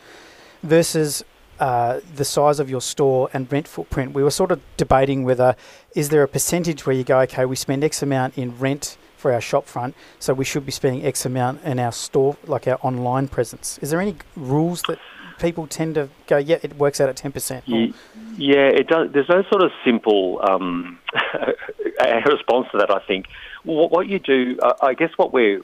Versus 0.63 1.25
uh, 1.61 2.01
the 2.17 2.25
size 2.25 2.59
of 2.59 2.69
your 2.69 2.81
store 2.81 3.31
and 3.33 3.51
rent 3.53 3.69
footprint. 3.69 4.13
We 4.13 4.25
were 4.25 4.31
sort 4.33 4.51
of 4.51 4.61
debating 4.77 5.23
whether 5.23 5.55
is 5.95 6.09
there 6.09 6.23
a 6.25 6.29
percentage 6.29 6.85
where 6.85 6.97
you 6.97 7.05
go, 7.05 7.21
okay, 7.21 7.45
we 7.45 7.55
spend 7.55 7.85
X 7.85 8.03
amount 8.03 8.37
in 8.37 8.59
rent 8.59 8.97
for 9.17 9.33
our 9.33 9.41
shop 9.41 9.67
front, 9.67 9.95
so 10.19 10.35
we 10.35 10.45
should 10.45 10.67
be 10.67 10.73
spending 10.73 11.07
X 11.07 11.25
amount 11.25 11.63
in 11.65 11.79
our 11.79 11.93
store, 11.93 12.37
like 12.47 12.67
our 12.67 12.79
online 12.83 13.29
presence. 13.29 13.79
Is 13.81 13.91
there 13.91 14.01
any 14.01 14.17
rules 14.37 14.83
that 14.89 14.99
people 15.39 15.67
tend 15.67 15.95
to 15.97 16.09
go, 16.27 16.37
yeah, 16.37 16.59
it 16.63 16.77
works 16.77 17.01
out 17.01 17.09
at 17.09 17.17
ten 17.17 17.33
percent? 17.33 17.69
Ye- 17.69 17.95
Yeah, 18.37 18.69
it 18.69 18.89
does. 18.89 19.11
There's 19.13 19.29
no 19.29 19.43
sort 19.51 19.63
of 19.63 19.71
simple 19.85 20.41
um, 20.43 20.99
response 22.27 22.69
to 22.73 22.79
that. 22.79 22.91
I 22.91 23.01
think 23.07 23.27
what, 23.65 23.91
what 23.91 24.09
you 24.09 24.19
do, 24.19 24.59
uh, 24.63 24.75
I 24.83 24.95
guess, 24.95 25.11
what 25.17 25.33
we're 25.33 25.63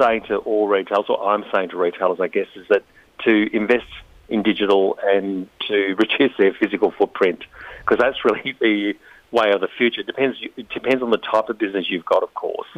saying 0.00 0.22
to 0.28 0.36
all 0.38 0.68
retailers, 0.68 1.06
or 1.08 1.28
I'm 1.28 1.44
saying 1.52 1.70
to 1.70 1.76
retailers, 1.76 2.20
I 2.20 2.28
guess, 2.28 2.46
is 2.56 2.66
that 2.68 2.82
to 3.24 3.54
invest 3.56 3.86
in 4.28 4.42
digital 4.42 4.98
and 5.02 5.48
to 5.68 5.94
reduce 5.98 6.36
their 6.38 6.52
physical 6.54 6.90
footprint, 6.90 7.44
because 7.80 7.98
that's 7.98 8.24
really 8.24 8.52
the 8.60 8.94
way 9.30 9.52
of 9.52 9.60
the 9.60 9.68
future. 9.76 10.00
It 10.00 10.06
depends. 10.06 10.38
It 10.56 10.68
depends 10.70 11.02
on 11.02 11.10
the 11.10 11.18
type 11.18 11.48
of 11.48 11.58
business 11.58 11.86
you've 11.90 12.04
got, 12.06 12.22
of 12.22 12.32
course. 12.34 12.68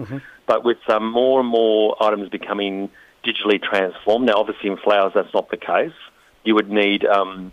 But 0.46 0.64
with 0.64 0.78
um, 0.88 1.10
more 1.10 1.40
and 1.40 1.48
more 1.48 1.96
items 2.02 2.28
becoming 2.28 2.90
digitally 3.24 3.62
transformed, 3.62 4.26
now 4.26 4.34
obviously 4.36 4.70
in 4.70 4.76
flowers 4.76 5.12
that's 5.14 5.32
not 5.34 5.50
the 5.50 5.56
case. 5.56 5.92
You 6.44 6.54
would 6.54 6.70
need 6.70 7.04
um, 7.04 7.52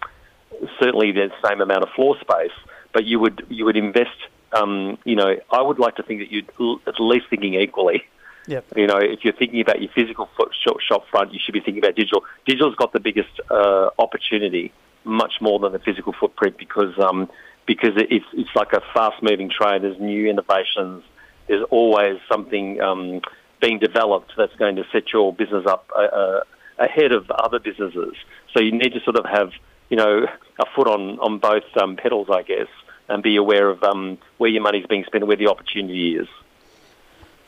certainly 0.79 1.11
the 1.11 1.31
same 1.45 1.61
amount 1.61 1.83
of 1.83 1.89
floor 1.89 2.17
space, 2.19 2.51
but 2.93 3.05
you 3.05 3.19
would 3.19 3.45
you 3.49 3.65
would 3.65 3.77
invest. 3.77 4.17
Um, 4.53 4.97
you 5.03 5.15
know, 5.15 5.35
I 5.51 5.61
would 5.61 5.77
like 5.77 5.97
to 5.97 6.03
think 6.03 6.21
that 6.21 6.31
you'd 6.31 6.49
l- 6.59 6.79
at 6.87 6.99
least 6.99 7.25
thinking 7.29 7.55
equally. 7.55 8.03
Yep. 8.47 8.77
You 8.77 8.87
know, 8.87 8.97
if 8.97 9.25
you're 9.25 9.33
thinking 9.33 9.59
about 9.59 9.81
your 9.81 9.91
physical 9.91 10.29
shop, 10.63 10.79
shop 10.79 11.05
front, 11.11 11.33
you 11.33 11.39
should 11.43 11.51
be 11.51 11.59
thinking 11.59 11.83
about 11.83 11.95
digital. 11.95 12.23
Digital's 12.45 12.75
got 12.75 12.93
the 12.93 13.01
biggest 13.01 13.41
uh, 13.51 13.89
opportunity, 13.99 14.71
much 15.03 15.41
more 15.41 15.59
than 15.59 15.73
the 15.73 15.79
physical 15.79 16.13
footprint, 16.13 16.57
because 16.57 16.97
um, 16.97 17.29
because 17.65 17.91
it's 17.97 18.25
it's 18.33 18.55
like 18.55 18.71
a 18.71 18.81
fast 18.93 19.21
moving 19.21 19.49
trade. 19.49 19.81
There's 19.81 19.99
new 19.99 20.29
innovations. 20.29 21.03
There's 21.47 21.65
always 21.69 22.19
something 22.29 22.79
um, 22.81 23.21
being 23.61 23.79
developed 23.79 24.33
that's 24.37 24.55
going 24.55 24.75
to 24.75 24.83
set 24.91 25.11
your 25.11 25.33
business 25.33 25.65
up 25.65 25.89
uh, 25.95 26.01
uh, 26.01 26.43
ahead 26.77 27.11
of 27.11 27.29
other 27.31 27.59
businesses. 27.59 28.13
So 28.53 28.61
you 28.61 28.71
need 28.71 28.93
to 28.93 28.99
sort 29.01 29.17
of 29.17 29.25
have 29.25 29.51
you 29.89 29.97
know 29.97 30.25
a 30.59 30.65
foot 30.75 30.87
on 30.87 31.19
on 31.19 31.39
both 31.39 31.65
um, 31.81 31.95
pedals, 31.95 32.27
I 32.31 32.43
guess, 32.43 32.67
and 33.07 33.23
be 33.23 33.35
aware 33.35 33.69
of 33.69 33.83
um, 33.83 34.17
where 34.37 34.49
your 34.49 34.61
money's 34.61 34.85
being 34.85 35.03
spent 35.05 35.23
and 35.23 35.27
where 35.27 35.37
the 35.37 35.47
opportunity 35.47 36.15
is. 36.15 36.27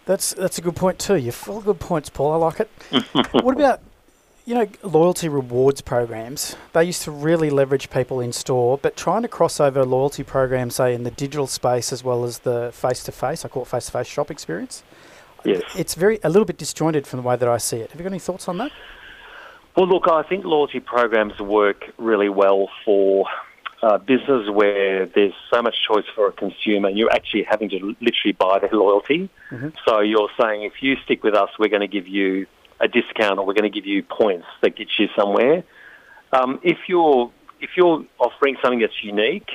That's 0.06 0.34
that's 0.34 0.58
a 0.58 0.62
good 0.62 0.76
point 0.76 1.00
too. 1.00 1.16
You're 1.16 1.32
full 1.32 1.58
of 1.60 1.66
good 1.66 1.80
points, 1.80 2.10
Paul. 2.10 2.34
I 2.34 2.38
like 2.38 2.60
it. 2.60 2.70
what 3.44 3.56
about 3.56 3.82
you 4.46 4.56
know 4.56 4.68
loyalty 4.82 5.30
rewards 5.30 5.82
programs? 5.82 6.56
They 6.74 6.86
used 6.86 7.04
to 7.04 7.12
really 7.12 7.50
leverage 7.50 7.90
people 7.90 8.20
in 8.20 8.34
store, 8.34 8.78
but 8.78 8.96
trying 8.96 9.22
to 9.22 9.28
cross 9.28 9.60
over 9.60 9.86
loyalty 9.86 10.24
programs, 10.24 10.76
say 10.76 10.96
in 10.96 11.04
the 11.04 11.12
digital 11.12 11.46
space 11.46 11.94
as 11.94 12.04
well 12.04 12.24
as 12.24 12.40
the 12.40 12.72
face 12.74 13.04
to 13.04 13.12
face, 13.12 13.46
I 13.46 13.50
call 13.50 13.64
it 13.64 13.68
face 13.68 13.86
to 13.88 13.92
face 13.92 14.08
shop 14.08 14.32
experience. 14.32 14.84
Yes. 15.46 15.62
It's 15.76 15.96
very 15.96 16.20
a 16.24 16.30
little 16.30 16.46
bit 16.46 16.58
disjointed 16.58 17.08
from 17.08 17.22
the 17.22 17.28
way 17.28 17.36
that 17.36 17.48
I 17.48 17.58
see 17.58 17.78
it. 17.78 17.92
Have 17.92 18.00
you 18.00 18.04
got 18.04 18.12
any 18.12 18.20
thoughts 18.20 18.48
on 18.48 18.58
that? 18.58 18.72
Well, 19.76 19.88
look, 19.88 20.08
I 20.10 20.24
think 20.24 20.46
loyalty 20.46 20.80
programs 20.80 21.40
work 21.40 21.86
really 21.98 22.30
well 22.30 22.70
for 22.84 23.26
uh, 23.82 23.98
business 23.98 24.50
where 24.50 25.06
there's 25.06 25.34
so 25.52 25.62
much 25.62 25.76
choice 25.88 26.06
for 26.14 26.28
a 26.28 26.32
consumer 26.34 26.90
and 26.90 26.98
you're 26.98 27.12
actually 27.12 27.44
having 27.44 27.70
to 27.70 27.96
literally 28.02 28.34
buy 28.38 28.60
their 28.60 28.72
loyalty. 28.72 29.30
So 29.88 30.02
you're 30.02 30.30
saying 30.40 30.64
if 30.64 30.82
you 30.82 30.98
stick 31.06 31.24
with 31.24 31.36
us, 31.36 31.50
we're 31.58 31.70
going 31.70 31.82
to 31.82 31.88
give 31.88 32.08
you 32.08 32.46
a 32.82 32.88
discount 32.88 33.40
or 33.40 33.46
we're 33.46 33.54
going 33.54 33.72
to 33.72 33.76
give 33.82 33.86
you 33.86 34.04
points 34.04 34.48
that 34.62 34.76
get 34.76 34.88
you 34.98 35.08
somewhere. 35.18 35.64
Um, 36.34 36.60
if 36.64 36.78
you're 36.88 37.32
if 37.62 37.72
you're 37.76 38.06
offering 38.20 38.56
something 38.62 38.80
that's 38.80 39.04
unique, 39.04 39.50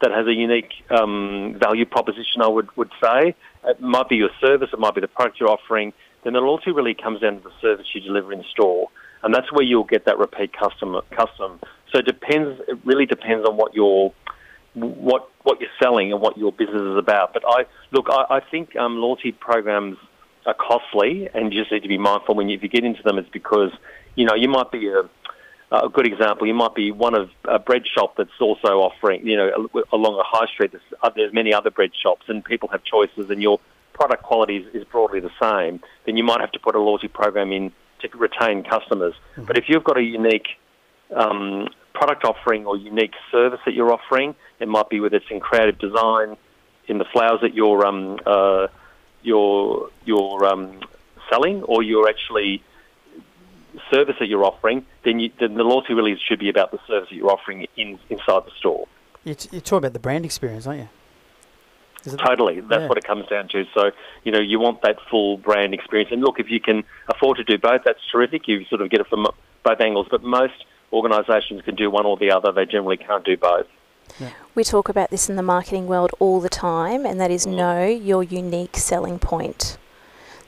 that 0.00 0.12
has 0.12 0.26
a 0.26 0.32
unique 0.32 0.72
um, 0.90 1.56
value 1.60 1.84
proposition, 1.84 2.42
I 2.42 2.48
would, 2.48 2.74
would 2.76 2.90
say. 3.02 3.34
It 3.64 3.80
might 3.80 4.08
be 4.08 4.16
your 4.16 4.30
service, 4.40 4.70
it 4.72 4.78
might 4.78 4.94
be 4.94 5.00
the 5.00 5.08
product 5.08 5.38
you're 5.40 5.50
offering. 5.50 5.92
Then 6.24 6.34
the 6.34 6.40
loyalty 6.40 6.72
really 6.72 6.94
comes 6.94 7.20
down 7.20 7.36
to 7.36 7.42
the 7.42 7.52
service 7.60 7.86
you 7.94 8.00
deliver 8.00 8.32
in 8.32 8.44
store, 8.50 8.88
and 9.22 9.34
that's 9.34 9.50
where 9.52 9.64
you'll 9.64 9.84
get 9.84 10.04
that 10.06 10.18
repeat 10.18 10.52
customer. 10.52 11.02
Custom. 11.10 11.60
So 11.92 11.98
it 11.98 12.06
depends. 12.06 12.60
It 12.68 12.78
really 12.84 13.06
depends 13.06 13.46
on 13.46 13.56
what 13.56 13.74
you're 13.74 14.12
what 14.74 15.30
what 15.42 15.60
you're 15.60 15.70
selling 15.82 16.12
and 16.12 16.20
what 16.20 16.38
your 16.38 16.52
business 16.52 16.82
is 16.82 16.96
about. 16.96 17.32
But 17.32 17.42
I 17.46 17.64
look, 17.90 18.06
I, 18.08 18.36
I 18.36 18.40
think 18.50 18.76
um, 18.76 18.96
loyalty 18.96 19.32
programs 19.32 19.96
are 20.46 20.54
costly, 20.54 21.28
and 21.34 21.52
you 21.52 21.60
just 21.60 21.72
need 21.72 21.82
to 21.82 21.88
be 21.88 21.98
mindful 21.98 22.34
when 22.34 22.48
you, 22.48 22.56
if 22.56 22.62
you 22.62 22.68
get 22.68 22.84
into 22.84 23.02
them. 23.02 23.18
It's 23.18 23.28
because 23.30 23.72
you 24.14 24.24
know 24.24 24.34
you 24.34 24.48
might 24.48 24.70
be 24.70 24.88
a 24.88 25.02
a 25.70 25.88
good 25.88 26.06
example, 26.06 26.46
you 26.46 26.54
might 26.54 26.74
be 26.74 26.90
one 26.90 27.14
of 27.14 27.30
a 27.44 27.58
bread 27.58 27.82
shop 27.86 28.16
that's 28.16 28.30
also 28.40 28.80
offering, 28.80 29.26
you 29.26 29.36
know, 29.36 29.68
along 29.92 30.18
a 30.18 30.24
high 30.24 30.46
street. 30.46 30.72
There's, 30.72 30.82
uh, 31.02 31.10
there's 31.14 31.32
many 31.32 31.54
other 31.54 31.70
bread 31.70 31.90
shops, 32.00 32.24
and 32.28 32.44
people 32.44 32.68
have 32.70 32.82
choices, 32.84 33.30
and 33.30 33.40
your 33.40 33.60
product 33.92 34.22
quality 34.22 34.56
is, 34.58 34.74
is 34.74 34.84
broadly 34.84 35.20
the 35.20 35.30
same. 35.40 35.80
Then 36.06 36.16
you 36.16 36.24
might 36.24 36.40
have 36.40 36.52
to 36.52 36.58
put 36.58 36.74
a 36.74 36.80
loyalty 36.80 37.08
program 37.08 37.52
in 37.52 37.72
to 38.00 38.08
retain 38.16 38.64
customers. 38.64 39.14
But 39.36 39.58
if 39.58 39.64
you've 39.68 39.84
got 39.84 39.98
a 39.98 40.02
unique 40.02 40.48
um, 41.14 41.68
product 41.92 42.24
offering 42.24 42.66
or 42.66 42.76
unique 42.76 43.12
service 43.30 43.60
that 43.66 43.74
you're 43.74 43.92
offering, 43.92 44.34
it 44.58 44.68
might 44.68 44.88
be 44.88 45.00
whether 45.00 45.16
it's 45.16 45.30
in 45.30 45.38
creative 45.38 45.78
design, 45.78 46.36
in 46.88 46.98
the 46.98 47.04
flowers 47.04 47.40
that 47.42 47.54
you're 47.54 47.86
um, 47.86 48.18
uh, 48.26 48.66
you're 49.22 49.90
you're 50.04 50.44
um, 50.46 50.80
selling, 51.30 51.62
or 51.62 51.82
you're 51.82 52.08
actually 52.08 52.62
service 53.92 54.16
that 54.20 54.26
you're 54.26 54.44
offering, 54.44 54.84
then, 55.04 55.20
you, 55.20 55.30
then 55.38 55.54
the 55.54 55.64
loyalty 55.64 55.94
really 55.94 56.18
should 56.28 56.38
be 56.38 56.48
about 56.48 56.70
the 56.70 56.78
service 56.86 57.08
that 57.10 57.14
you're 57.16 57.30
offering 57.30 57.66
in, 57.76 57.98
inside 58.08 58.44
the 58.44 58.52
store. 58.58 58.86
You're, 59.24 59.34
t- 59.34 59.48
you're 59.52 59.60
talking 59.60 59.78
about 59.78 59.92
the 59.92 59.98
brand 59.98 60.24
experience, 60.24 60.66
aren't 60.66 60.80
you? 60.80 60.88
Is 62.04 62.14
it- 62.14 62.18
Totally, 62.18 62.60
that's 62.60 62.82
Yeah. 62.82 62.88
what 62.88 62.98
it 62.98 63.04
comes 63.04 63.26
down 63.26 63.48
to. 63.48 63.66
So, 63.74 63.90
you 64.24 64.32
know, 64.32 64.40
you 64.40 64.58
want 64.58 64.82
that 64.82 64.98
full 65.10 65.36
brand 65.36 65.74
experience. 65.74 66.10
And 66.12 66.22
look, 66.22 66.40
if 66.40 66.50
you 66.50 66.60
can 66.60 66.84
afford 67.08 67.36
to 67.36 67.44
do 67.44 67.58
both, 67.58 67.82
that's 67.84 68.00
terrific. 68.10 68.48
You 68.48 68.64
sort 68.66 68.80
of 68.80 68.90
get 68.90 69.00
it 69.00 69.06
from 69.08 69.26
both 69.62 69.80
angles. 69.80 70.06
But 70.10 70.22
most 70.22 70.64
organisations 70.92 71.62
can 71.62 71.74
do 71.74 71.90
one 71.90 72.06
or 72.06 72.16
the 72.16 72.30
other. 72.30 72.52
They 72.52 72.64
generally 72.64 72.96
can't 72.96 73.24
do 73.24 73.36
both. 73.36 73.66
We 74.54 74.64
talk 74.64 74.88
about 74.88 75.10
this 75.10 75.28
in 75.28 75.36
the 75.36 75.42
marketing 75.42 75.86
world 75.86 76.10
all 76.18 76.40
the 76.40 76.48
time, 76.48 77.06
and 77.06 77.20
that 77.20 77.30
is 77.30 77.46
mm-hmm. 77.46 77.56
know 77.56 77.86
your 77.86 78.22
unique 78.22 78.76
selling 78.76 79.18
point. 79.18 79.78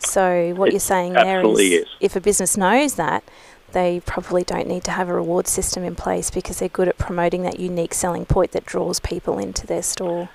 So, 0.06 0.54
what 0.54 0.68
It 0.68 0.73
you're 0.73 0.80
saying 0.80 1.14
there 1.14 1.44
is, 1.44 1.59
is 1.59 1.87
if 2.00 2.16
a 2.16 2.21
business 2.21 2.56
knows 2.56 2.94
that, 2.94 3.25
they 3.73 4.00
probably 4.04 4.44
don't 4.44 4.66
need 4.66 4.85
to 4.85 4.90
have 4.90 5.09
a 5.09 5.14
reward 5.14 5.47
system 5.47 5.82
in 5.82 5.94
place 5.94 6.30
because 6.30 6.59
they're 6.59 6.68
good 6.68 6.88
at 6.88 6.99
promoting 6.99 7.42
that 7.42 7.59
unique 7.59 7.94
selling 7.94 8.26
point 8.26 8.52
that 8.52 8.66
draws 8.66 9.00
people 9.00 9.38
into 9.38 9.66
their 9.66 9.82
store. 9.82 10.28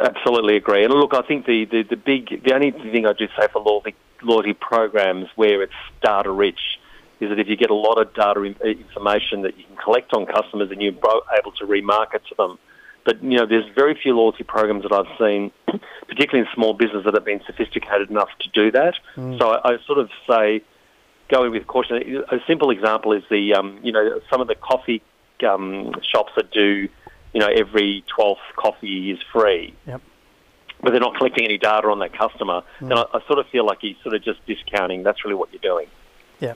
Absolutely 0.00 0.56
agree. 0.56 0.84
And 0.84 0.94
look, 0.94 1.14
I 1.14 1.22
think 1.22 1.46
the, 1.46 1.64
the, 1.66 1.82
the 1.82 1.96
big, 1.96 2.42
the 2.44 2.54
only 2.54 2.70
thing 2.70 3.06
I'd 3.06 3.18
just 3.18 3.36
say 3.38 3.48
for 3.52 3.60
loyalty, 3.60 3.94
loyalty 4.22 4.54
programs 4.54 5.28
where 5.36 5.62
it's 5.62 5.72
data 6.02 6.30
rich 6.30 6.78
is 7.20 7.28
that 7.28 7.38
if 7.38 7.48
you 7.48 7.56
get 7.56 7.70
a 7.70 7.74
lot 7.74 8.00
of 8.00 8.12
data 8.14 8.40
uh, 8.40 8.66
information 8.66 9.42
that 9.42 9.56
you 9.56 9.64
can 9.64 9.76
collect 9.76 10.12
on 10.12 10.26
customers 10.26 10.70
and 10.70 10.82
you're 10.82 10.92
able 10.92 11.52
to 11.52 11.66
remarket 11.66 12.24
to 12.28 12.34
them. 12.36 12.58
But, 13.04 13.22
you 13.22 13.36
know, 13.36 13.46
there's 13.46 13.64
very 13.74 13.98
few 14.00 14.16
loyalty 14.16 14.44
programs 14.44 14.84
that 14.84 14.92
I've 14.92 15.18
seen, 15.18 15.50
particularly 16.08 16.46
in 16.46 16.54
small 16.54 16.72
business, 16.72 17.04
that 17.04 17.14
have 17.14 17.24
been 17.24 17.42
sophisticated 17.46 18.10
enough 18.10 18.28
to 18.40 18.48
do 18.50 18.70
that. 18.72 18.94
So 19.38 19.50
I, 19.50 19.72
I 19.72 19.78
sort 19.86 19.98
of 19.98 20.10
say, 20.28 20.62
go 21.28 21.44
in 21.44 21.52
with 21.52 21.66
caution. 21.66 22.22
A 22.30 22.38
simple 22.46 22.70
example 22.70 23.12
is 23.12 23.24
the, 23.28 23.54
um, 23.54 23.80
you 23.82 23.90
know, 23.90 24.20
some 24.30 24.40
of 24.40 24.46
the 24.46 24.54
coffee 24.54 25.02
um, 25.44 25.92
shops 26.02 26.32
that 26.36 26.52
do 26.52 26.88
you 27.32 27.40
know, 27.40 27.48
every 27.48 28.04
12th 28.16 28.36
coffee 28.56 29.10
is 29.10 29.18
free. 29.32 29.74
Yep. 29.86 30.02
But 30.80 30.90
they're 30.90 31.00
not 31.00 31.16
collecting 31.16 31.44
any 31.44 31.58
data 31.58 31.88
on 31.88 32.00
that 32.00 32.16
customer. 32.16 32.62
Mm. 32.80 32.88
Then 32.88 32.98
I, 32.98 33.04
I 33.14 33.26
sort 33.26 33.38
of 33.38 33.46
feel 33.48 33.64
like 33.64 33.78
he's 33.80 33.96
sort 34.02 34.14
of 34.14 34.22
just 34.22 34.44
discounting. 34.46 35.02
That's 35.02 35.24
really 35.24 35.36
what 35.36 35.52
you're 35.52 35.62
doing. 35.62 35.86
Yeah. 36.40 36.54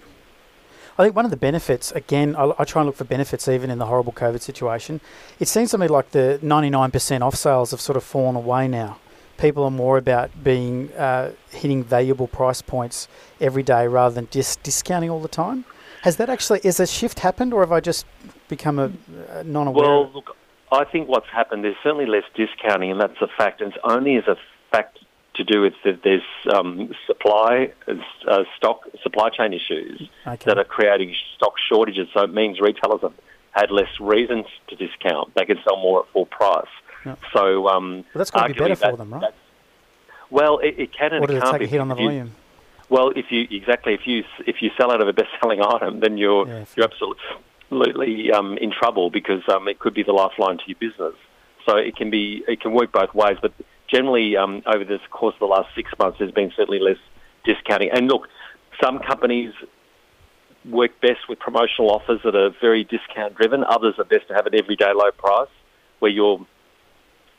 I 0.99 1.05
think 1.05 1.15
one 1.15 1.27
of 1.27 1.31
the 1.31 1.37
benefits, 1.37 1.93
again, 1.93 2.35
I, 2.37 2.53
I 2.59 2.65
try 2.65 2.81
and 2.81 2.87
look 2.87 2.97
for 2.97 3.05
benefits 3.05 3.49
even 3.49 3.71
in 3.71 3.79
the 3.79 3.87
horrible 3.87 4.13
COVID 4.13 4.41
situation. 4.41 5.01
It 5.39 5.47
seems 5.47 5.71
to 5.73 5.79
me 5.79 5.89
like 5.89 6.13
the 6.13 6.41
99% 6.43 7.21
off 7.21 7.35
sales 7.35 7.71
have 7.73 7.81
sort 7.81 7.97
of 7.97 8.05
fallen 8.05 8.35
away 8.35 8.67
now. 8.67 8.99
People 9.37 9.65
are 9.65 9.71
more 9.71 9.99
about 9.99 10.31
being 10.43 10.91
uh, 10.95 11.33
hitting 11.51 11.85
valuable 11.85 12.27
price 12.27 12.63
points 12.63 13.09
every 13.43 13.63
day 13.63 13.87
rather 13.87 14.15
than 14.15 14.29
just 14.31 14.63
discounting 14.63 15.11
all 15.11 15.21
the 15.21 15.29
time. 15.29 15.67
Has 16.03 16.17
that 16.17 16.31
actually, 16.31 16.61
is 16.65 16.81
a 16.81 16.87
shift 16.87 17.21
happened 17.21 17.53
or 17.53 17.61
have 17.61 17.73
I 17.73 17.81
just 17.81 18.07
become 18.49 18.79
a, 18.79 18.91
a 19.31 19.45
non-aware? 19.45 19.87
Well, 19.87 20.11
look, 20.15 20.35
I 20.73 20.85
think 20.85 21.09
what's 21.09 21.29
happened, 21.29 21.65
there's 21.65 21.77
certainly 21.83 22.07
less 22.07 22.25
discounting, 22.35 22.91
and 22.91 23.01
that's 23.01 23.21
a 23.21 23.29
fact. 23.37 23.61
And 23.61 23.73
it's 23.73 23.83
only 23.85 24.17
as 24.17 24.25
a 24.27 24.37
fact 24.71 25.01
to 25.37 25.45
do 25.45 25.63
with 25.63 25.75
that 25.85 26.03
there's 26.03 26.23
um, 26.53 26.93
supply, 27.07 27.73
uh, 27.87 28.45
stock, 28.57 28.83
supply 29.03 29.31
chain 29.31 29.53
issues 29.53 30.09
okay. 30.27 30.45
that 30.47 30.59
are 30.59 30.65
creating 30.65 31.15
stock 31.37 31.55
shortages. 31.69 32.09
So 32.15 32.23
it 32.23 32.33
means 32.33 32.61
retailers 32.61 33.03
have 33.03 33.15
had 33.53 33.71
less 33.71 34.01
reasons 34.01 34.47
to 34.69 34.77
discount. 34.77 35.35
They 35.35 35.45
can 35.45 35.59
sell 35.65 35.77
more 35.77 36.01
at 36.01 36.13
full 36.13 36.27
price. 36.27 36.67
Yeah. 37.05 37.17
So 37.33 37.69
um, 37.69 37.97
well, 37.97 38.05
that's 38.15 38.31
got 38.31 38.49
to 38.49 38.55
be 38.55 38.59
better 38.59 38.77
for 38.77 38.97
them, 38.97 39.15
right? 39.15 39.33
Well, 40.31 40.59
it, 40.59 40.75
it 40.79 40.93
can 40.93 41.13
and 41.13 41.25
Or 41.25 41.31
it 41.31 41.41
can't 41.41 41.53
take 41.53 41.61
be. 41.61 41.65
a 41.67 41.69
hit 41.69 41.81
on 41.81 41.89
the 41.89 41.95
volume? 41.95 42.35
Well, 42.89 43.11
if 43.17 43.27
you 43.31 43.47
exactly 43.51 43.95
if 43.95 44.07
you 44.07 44.25
if 44.47 44.57
you 44.61 44.71
sell 44.77 44.91
out 44.91 45.01
of 45.01 45.09
a 45.09 45.13
best-selling 45.13 45.61
item, 45.75 46.01
then 46.01 46.19
you're 46.19 46.47
Yeah, 46.47 46.65
you're 46.77 46.87
absolutely 46.87 48.33
um, 48.33 48.59
in 48.59 48.73
trouble 48.73 49.11
because 49.11 49.43
um, 49.49 49.69
it 49.69 49.79
could 49.79 49.95
be 49.95 50.03
the 50.03 50.13
lifeline 50.13 50.59
to 50.59 50.65
your 50.67 50.79
business. 50.79 51.15
So 51.65 51.77
it 51.77 51.97
can 51.97 52.11
be 52.11 52.45
it 52.47 52.61
can 52.61 52.73
work 52.73 52.93
both 52.93 53.15
ways. 53.15 53.39
But 53.41 53.53
generally, 53.89 54.37
um, 54.37 54.63
over 54.67 54.85
this 54.85 55.01
course 55.11 55.35
of 55.35 55.41
the 55.41 55.47
last 55.47 55.75
six 55.75 55.91
months, 55.99 56.19
there's 56.19 56.33
been 56.33 56.53
certainly 56.57 56.81
less 56.81 56.99
discounting. 57.45 57.91
And 57.91 58.09
look, 58.09 58.29
some 58.83 58.99
companies 58.99 59.53
work 60.65 61.01
best 61.01 61.29
with 61.29 61.39
promotional 61.39 61.91
offers 61.91 62.21
that 62.25 62.35
are 62.35 62.51
very 62.61 62.85
discount 62.85 63.37
driven. 63.37 63.65
Others 63.65 63.95
are 63.99 64.05
best 64.05 64.29
to 64.29 64.35
have 64.35 64.47
an 64.47 64.55
everyday 64.55 64.93
low 64.93 65.11
price 65.13 65.49
where 66.01 66.11
you're 66.11 66.45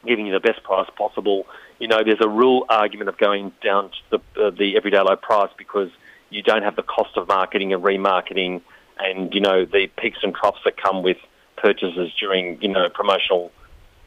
giving 0.05 0.25
you 0.25 0.33
the 0.33 0.39
best 0.39 0.63
price 0.63 0.89
possible. 0.97 1.45
You 1.79 1.87
know, 1.87 2.03
there's 2.03 2.21
a 2.21 2.29
real 2.29 2.65
argument 2.69 3.09
of 3.09 3.17
going 3.17 3.51
down 3.61 3.89
to 3.89 4.19
the, 4.35 4.45
uh, 4.45 4.49
the 4.51 4.77
everyday 4.77 4.99
low 5.01 5.15
price 5.15 5.51
because 5.57 5.89
you 6.29 6.41
don't 6.41 6.63
have 6.63 6.75
the 6.75 6.83
cost 6.83 7.17
of 7.17 7.27
marketing 7.27 7.73
and 7.73 7.83
remarketing 7.83 8.61
and, 8.99 9.33
you 9.33 9.41
know, 9.41 9.65
the 9.65 9.87
peaks 9.97 10.19
and 10.23 10.33
troughs 10.33 10.59
that 10.65 10.81
come 10.81 11.03
with 11.03 11.17
purchases 11.57 12.11
during, 12.19 12.61
you 12.61 12.69
know, 12.69 12.89
promotional 12.89 13.51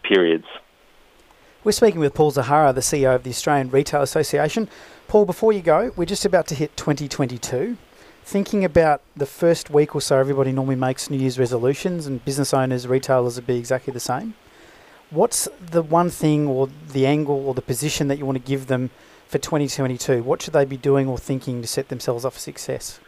periods. 0.02 0.46
We're 1.62 1.72
speaking 1.72 2.00
with 2.00 2.14
Paul 2.14 2.30
Zahra, 2.30 2.72
the 2.72 2.80
CEO 2.80 3.14
of 3.14 3.22
the 3.22 3.30
Australian 3.30 3.70
Retail 3.70 4.00
Association. 4.00 4.66
Paul, 5.08 5.26
before 5.26 5.52
you 5.52 5.60
go, 5.60 5.92
we're 5.94 6.06
just 6.06 6.24
about 6.24 6.46
to 6.46 6.54
hit 6.54 6.74
2022. 6.76 7.76
Thinking 8.24 8.64
about 8.64 9.02
the 9.14 9.26
first 9.26 9.68
week 9.68 9.94
or 9.94 10.00
so, 10.00 10.16
everybody 10.16 10.52
normally 10.52 10.76
makes 10.76 11.10
New 11.10 11.18
Year's 11.18 11.38
resolutions, 11.38 12.06
and 12.06 12.24
business 12.24 12.54
owners, 12.54 12.86
retailers 12.88 13.36
would 13.36 13.46
be 13.46 13.58
exactly 13.58 13.92
the 13.92 14.00
same. 14.00 14.34
What's 15.10 15.48
the 15.60 15.82
one 15.82 16.08
thing 16.08 16.46
or 16.46 16.70
the 16.92 17.06
angle 17.06 17.46
or 17.46 17.52
the 17.52 17.62
position 17.62 18.08
that 18.08 18.16
you 18.16 18.24
want 18.24 18.38
to 18.38 18.44
give 18.44 18.68
them 18.68 18.88
for 19.26 19.36
2022? 19.36 20.22
What 20.22 20.40
should 20.40 20.54
they 20.54 20.64
be 20.64 20.78
doing 20.78 21.08
or 21.08 21.18
thinking 21.18 21.60
to 21.60 21.68
set 21.68 21.88
themselves 21.88 22.24
up 22.24 22.32
for 22.34 22.38
success? 22.38 23.00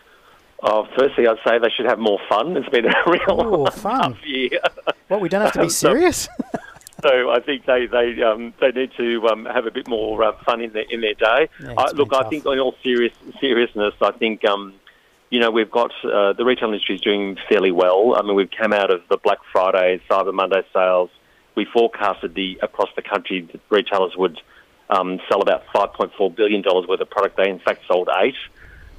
Oh, 0.63 0.87
firstly, 0.99 1.27
I'd 1.27 1.39
say 1.47 1.59
they 1.59 1.71
should 1.71 1.87
have 1.87 1.99
more 1.99 2.19
fun. 2.29 2.55
It's 2.57 2.69
been 2.69 2.85
a 2.85 2.93
real 3.07 3.63
Ooh, 3.63 3.67
fun. 3.71 4.19
year. 4.25 4.61
Well, 5.09 5.21
we 5.21 5.31
don't 5.31 5.41
have 5.41 5.53
to 5.55 5.63
be 5.63 5.69
serious. 5.71 6.29
So 6.53 6.59
I 7.05 7.41
think 7.45 7.67
they 7.67 7.87
they 7.87 8.23
um, 8.23 8.55
they 8.61 8.71
need 8.71 8.93
to 8.97 9.27
um, 9.29 9.45
have 9.47 9.67
a 9.67 9.71
bit 9.71 9.89
more 9.89 10.23
uh, 10.23 10.33
fun 10.45 10.61
in 10.61 10.73
their 10.73 10.85
in 10.91 11.01
their 11.01 11.15
day. 11.15 11.49
Yeah, 11.61 11.75
I, 11.77 11.91
look, 11.93 12.13
I 12.13 12.23
tough. 12.23 12.31
think 12.31 12.47
in 12.47 12.59
all 12.59 12.75
serious 12.83 13.13
seriousness, 13.41 13.95
I 14.01 14.13
think 14.13 14.45
um, 14.45 14.75
you 15.31 15.41
know 15.41 15.51
we've 15.51 15.71
got 15.71 15.93
uh, 16.05 16.33
the 16.33 16.45
retail 16.45 16.69
industry 16.69 16.97
is 16.97 17.01
doing 17.01 17.37
fairly 17.49 17.73
well. 17.73 18.15
I 18.17 18.23
mean, 18.23 18.37
we've 18.37 18.51
come 18.51 18.73
out 18.73 18.91
of 18.91 19.03
the 19.09 19.17
Black 19.17 19.39
Friday, 19.53 20.01
Cyber 20.09 20.33
Monday 20.33 20.63
sales. 20.73 21.11
We 21.55 21.67
forecasted 21.67 22.35
the 22.35 22.59
across 22.63 22.89
the 22.97 23.03
country 23.03 23.43
that 23.53 23.61
retailers 23.69 24.17
would 24.17 24.41
um, 24.89 25.21
sell 25.29 25.43
about 25.43 25.65
5.4 25.75 26.35
billion 26.35 26.63
dollars 26.63 26.87
worth 26.87 27.01
of 27.01 27.11
product. 27.11 27.37
They 27.37 27.49
in 27.49 27.59
fact 27.59 27.83
sold 27.87 28.09
eight. 28.21 28.37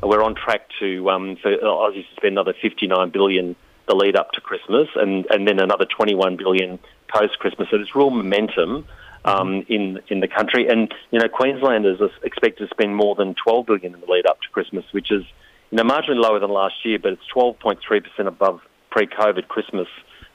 We're 0.02 0.24
on 0.24 0.36
track 0.36 0.68
to 0.80 1.10
um, 1.10 1.38
for 1.38 1.56
Aussies 1.56 2.08
to 2.10 2.16
spend 2.18 2.34
another 2.34 2.54
59 2.62 3.10
billion 3.12 3.56
the 3.88 3.96
lead 3.96 4.16
up 4.16 4.32
to 4.32 4.42
Christmas, 4.42 4.88
and, 4.96 5.26
and 5.30 5.48
then 5.48 5.60
another 5.60 5.86
21 5.86 6.38
billion 6.38 6.80
post 7.14 7.40
Christmas. 7.40 7.70
So 7.70 7.78
there's 7.78 7.96
real 7.96 8.10
momentum 8.10 8.86
um, 9.26 9.66
in 9.70 10.02
in 10.10 10.20
the 10.20 10.28
country, 10.28 10.68
and 10.68 10.94
you 11.12 11.20
know 11.20 11.28
Queenslanders 11.28 12.02
are 12.02 12.10
expected 12.24 12.68
to 12.68 12.74
spend 12.74 12.96
more 12.96 13.16
than 13.16 13.36
12 13.36 13.66
billion 13.66 13.94
in 13.94 14.02
the 14.02 14.08
lead 14.08 14.26
up 14.26 14.42
to 14.42 14.50
Christmas, 14.50 14.86
which 14.92 15.12
is 15.12 15.24
you 15.72 15.78
know 15.78 15.84
marginally 15.84 16.22
lower 16.22 16.40
than 16.40 16.50
last 16.50 16.86
year, 16.86 17.00
but 17.00 17.14
it's 17.14 17.24
12.3 17.34 17.80
percent 18.04 18.28
above 18.28 18.62
pre-COVID 18.90 19.48
Christmas 19.48 19.88